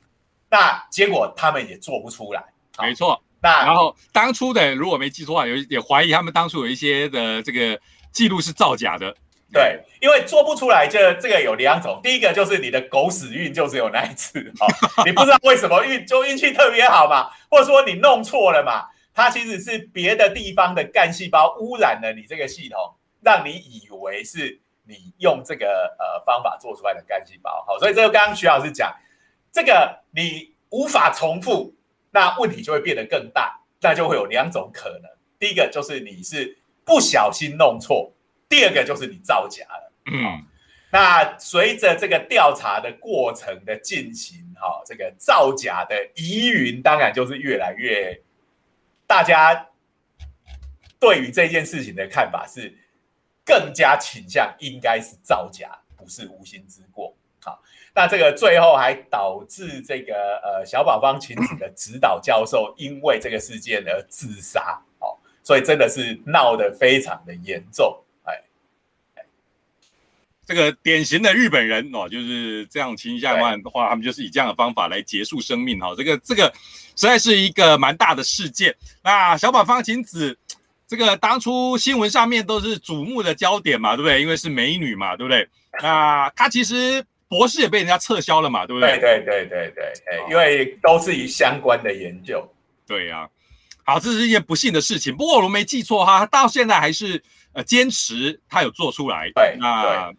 [0.51, 2.45] 那结果他们也做不出来。
[2.83, 3.19] 没错。
[3.41, 7.81] 那然后当初的，如果没记错的话，有也怀疑他们当初有一些的这个
[8.13, 9.17] 记录是造假的。
[9.53, 12.01] 对，因为做不出来，这这个有两种。
[12.03, 14.67] 第一个就是你的狗屎运就是有那一次啊，
[15.05, 22.79] 你不知道为什么运就运气特别好嘛，或者说你弄错了嘛，它其实是别的地方的干细胞污染了你这个系统，
[23.21, 27.63] 让你以为是你用这个呃方法做出来的干细胞。
[27.67, 28.91] 好，所以这个刚刚徐老师讲，
[29.53, 31.75] 这个你无法重复，
[32.11, 35.11] 那问题就会变得更大，那就会有两种可能。
[35.39, 38.11] 第一个就是你是不小心弄错。
[38.53, 40.45] 第二个就是你造假了，嗯，
[40.91, 48.21] 那随着这个调查的过程的进行，哈，这个造假的疑云当然就是越来越，
[49.07, 49.71] 大家
[51.01, 52.77] 对于这件事情的看法是
[53.43, 57.59] 更加倾向应该是造假，不是无心之过，好，
[57.95, 67.99] 那这个最后还导致这个呃小宝方晴子的指导教授因为这个事件而自杀，哦，所以真的是闹得非常的严重。
[70.45, 73.41] 这个典型的日本人哦，就是这样情形下的
[73.71, 75.95] 话，他们就是以这样的方法来结束生命哈。
[75.97, 76.53] 这个这个
[76.97, 78.75] 实在是一个蛮大的事件。
[79.05, 80.37] 那小宝方晴子，
[80.89, 84.21] 这个当初新闻上面都是瞩目的焦点嘛，对不对？
[84.21, 85.49] 因为是美女嘛，对不对？
[85.81, 88.99] 那她其实博士也被人家撤销了嘛，对不对？
[88.99, 92.45] 对对对对对，因为都是以相关的研究。
[92.85, 93.29] 对呀，
[93.85, 95.17] 好，这是一件不幸的事情。
[95.17, 97.23] 不过我没记错哈，到现在还是。
[97.55, 100.11] 呃，坚持他有做出来，对，那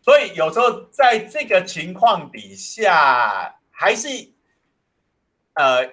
[0.00, 4.08] 所以有时候在这个情况底下，还是
[5.52, 5.86] 呃，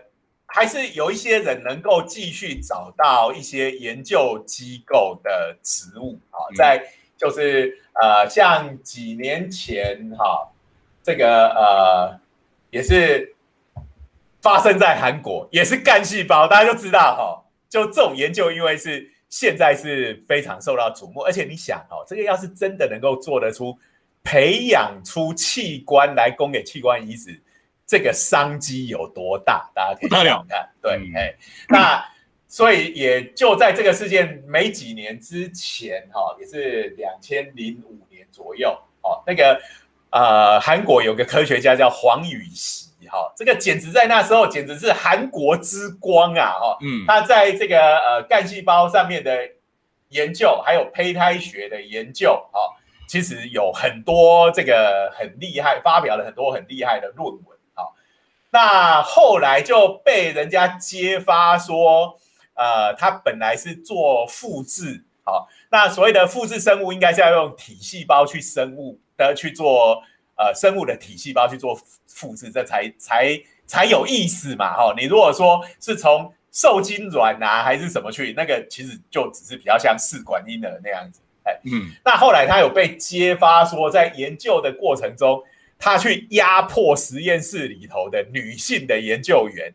[0.46, 6.82] 还是有一些人能够继续找到一些研究机构的职务啊，在
[7.18, 10.50] 就是呃，像几年前哈，
[11.04, 12.20] 这个呃，
[12.70, 13.36] 也是
[14.42, 19.12] 发生在韩国，也是干细胞，大家就知道哈，就这种研究，因为是。
[19.32, 23.76] 现在是非常受到瞩目，而且你想哦，这个要是真的能够做得出
[24.24, 27.42] 培养出器官来供给器官移植，
[27.88, 29.72] 这个商机有多大？
[29.74, 30.70] 大家可以想看。
[30.82, 31.34] 对，哎，
[31.70, 32.06] 那
[32.48, 39.60] 所以也就在这个事件没几年之前，哈，也是两千零五年左右，哦，那个
[40.10, 42.81] 呃，韩国有个科学家叫黄宇熙。
[43.10, 46.52] 好，这个简直在那时候简直是韩国之光啊！
[46.60, 49.38] 哈，嗯，他在这个呃干细胞上面的
[50.10, 52.60] 研究，还有胚胎学的研究，哈，
[53.08, 57.92] 其实有很多这个很厉害，发表了很多很厉害的论文，哈，
[58.52, 62.18] 那后来就被人家揭发说，
[62.54, 70.04] 呃，他本来是做复制，好，那所谓的复制生物，应该是要用体细胞去生物的去做。
[70.42, 74.74] 呃，生物的体细胞去做复制，这才才才有意思嘛！
[74.74, 81.22] 哈，你如果说是从受精卵啊，还是什么去，那个其实就只是比较像试管婴儿那样子。
[81.44, 85.44] 哎，嗯，那后来他有被揭发说，在研究的过程中，
[85.78, 89.72] 他去压迫实验室里头的女性的研究员，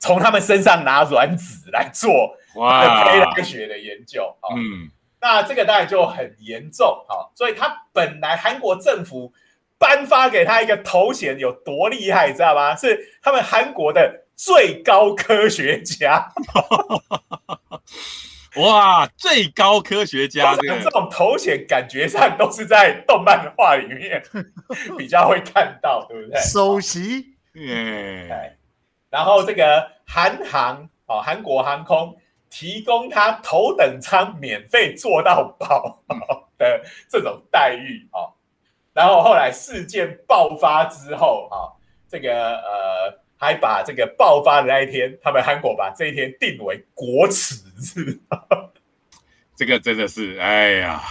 [0.00, 4.34] 从他们身上拿卵子来做哇胚胎学的研究。
[4.56, 4.90] 嗯，
[5.20, 7.04] 那这个当然就很严重。
[7.08, 9.32] 哈，所以他本来韩国政府。
[9.78, 12.74] 颁发给他一个头衔，有多厉害，你知道吗？
[12.76, 16.32] 是他们韩国的最高科学家。
[18.56, 24.22] 哇，最高科学家这这种头衔，感觉上都是在动漫画里面
[24.96, 26.40] 比较会看到，对不对？
[26.40, 28.28] 首席，嗯，
[29.10, 32.16] 然后这个韩航哦，韩国航空
[32.48, 36.04] 提供他头等舱免费坐到饱
[36.56, 38.33] 的这种待遇哦。
[38.94, 41.68] 然后后来事件爆发之后啊，
[42.08, 43.24] 这个呃。
[43.36, 48.18] 还把这个爆发的那一天，他们韩国把这一天定为国耻日，
[49.54, 51.02] 这个真的是，哎呀，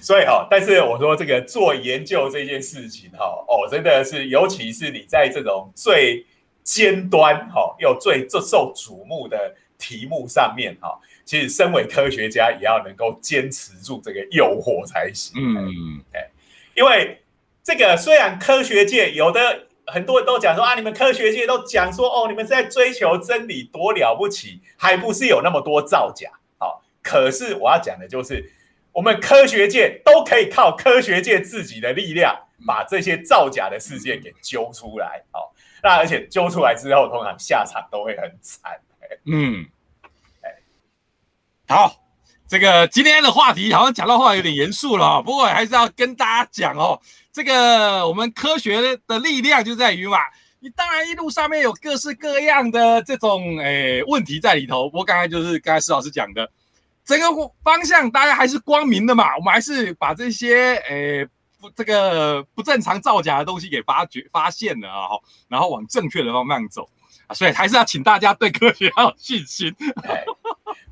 [0.00, 6.24] 所以哈，但是我说这个做研究这件事情哈，哦，真的是，尤其是你在这种最
[6.62, 15.32] 尖端哈又最最受瞩目的题目上面哈，其实身为科学家也要能够坚持住这个诱惑才行。
[15.36, 16.30] 嗯，哎，
[16.76, 17.24] 因为
[17.64, 19.64] 这个虽然科学界有的。
[19.88, 26.28] 很多人都讲说啊，你们科学界都讲说哦，你们在追求真理多了不起，还不是有那么多造假？
[26.58, 28.52] 好，可是我要讲的就是，
[28.90, 35.22] 我们科学界都可以靠科学界自己的力量，把这些造假的事件给揪出来。
[35.30, 35.54] 好，
[35.84, 38.80] 那而且揪出来之后，通常下场都会很惨。
[39.24, 39.64] 嗯，
[41.68, 42.05] 好，
[42.48, 47.00] 这个今天的话题好像讲到话有点严肃了，不过还是要跟大家讲哦。
[47.32, 50.18] 这个我们科学的力量就在于嘛，
[50.60, 54.88] 你当然一路上面有各式各样的这种诶问题在里头。
[54.94, 56.48] 我刚才就是刚才施老师讲的，
[57.04, 57.26] 整个
[57.64, 61.26] 方向大家还是光明的嘛，我们还是把这些诶
[61.60, 65.08] 不这个不正常造假的东西给发掘发现了啊，
[65.48, 66.88] 然后往正确的方向走，
[67.34, 69.74] 所以还是要请大家对科学要有信心。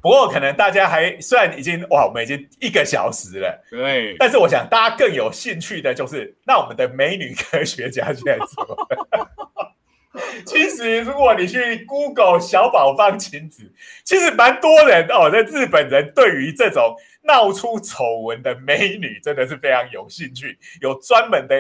[0.05, 4.15] 不过，可能大家还虽然已经哇，我们已经一个小时了，对。
[4.19, 9.73] 但是，我想大家更有兴趣的就是，那我们的美女科学家现在怎么？
[10.45, 13.73] 其实，如果你去 Google 小宝方晴子，
[14.05, 21.57] 其实蛮多人哦，在日本人对于这种闹出丑闻的美女，真的是非常有兴趣，有专门的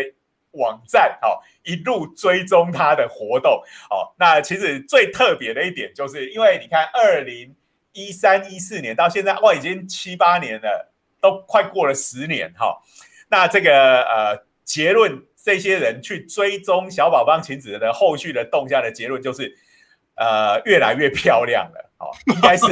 [0.50, 4.12] 网站哦，一路追踪她的活动哦。
[4.18, 7.56] 那其实最特别的一点，就是因为你看二零。
[7.94, 12.82] 一三一四年到现在，哇，已经七八年了，都快过了十年哈。
[13.28, 19.56] 那这个呃结论，这些人去追踪小宝帮晴子的后续的动向的结论就是，
[20.16, 22.66] 呃，越来越漂亮了，哦，应该是，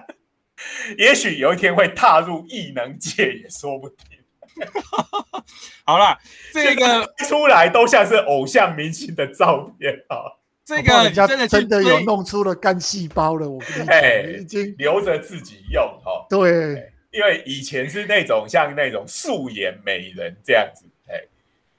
[0.98, 4.18] 也许有一天会踏入异能界也说不定。
[5.84, 6.18] 好了，
[6.52, 10.39] 这个出来都像是偶像明星的照片啊。
[10.70, 16.24] 这个真的真的有弄出了干细胞了，我跟你讲，已经留着自己用哈。
[16.30, 20.84] 对，因为以前是那种像那种素颜美人这样子。
[21.08, 21.20] 哎，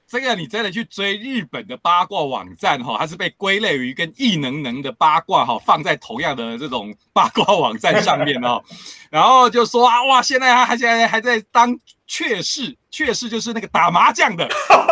[0.06, 8.62] 这个你真的去追日本的八卦网站哈，它是被归类于跟异能能的八卦哈放在同样的这种八卦网站上面哦。
[9.10, 11.74] 然后就说啊，哇，现在他还现在还在当
[12.06, 14.46] 雀士，雀士就是那个打麻将的。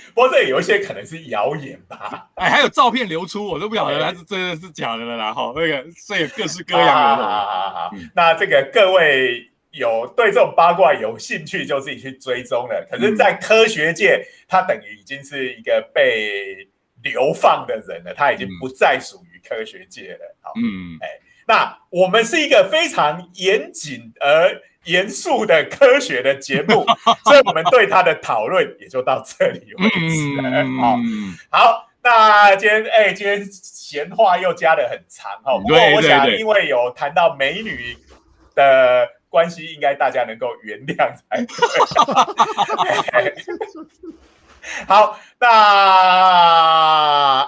[0.14, 5.32] 不过这有一些可能是谣言吧， 哎，还有照片流出，我都不晓得它是真的是假的了啦。
[5.32, 7.90] 哈，那个所以各式各样的。
[8.14, 12.86] 那这个各位有对这种八卦有兴趣，就自己去追踪了。
[12.90, 16.68] 可是，在科学界，他等于已经是一个被
[17.02, 20.36] 流放的人了，他已经不再属于科学界了。
[20.40, 21.08] 好，嗯，哎，
[21.46, 24.60] 那我们是一个非常严谨而。
[24.84, 26.84] 严肃的科学的节目，
[27.24, 30.64] 所以我们对他的讨论也就到这里为止了。
[30.80, 30.98] 好，
[31.50, 35.58] 好，那今天哎，今天闲话又加的很长哈。
[35.58, 37.96] 不过我想，因为有谈到美女
[38.54, 41.44] 的关系，应该大家能够原谅才
[43.12, 43.34] 对。
[44.88, 45.48] 好，那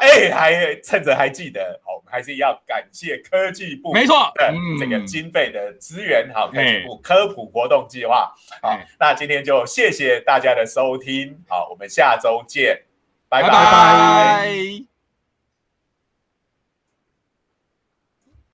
[0.00, 8.34] 哎，还趁着还记得，我们还是要感谢科技部，没错的这个经费的资源，好，科技部科普活动计划。
[8.60, 12.82] 好，那今天就谢谢大家的收听，好，我们下周见，
[13.28, 14.95] 拜拜。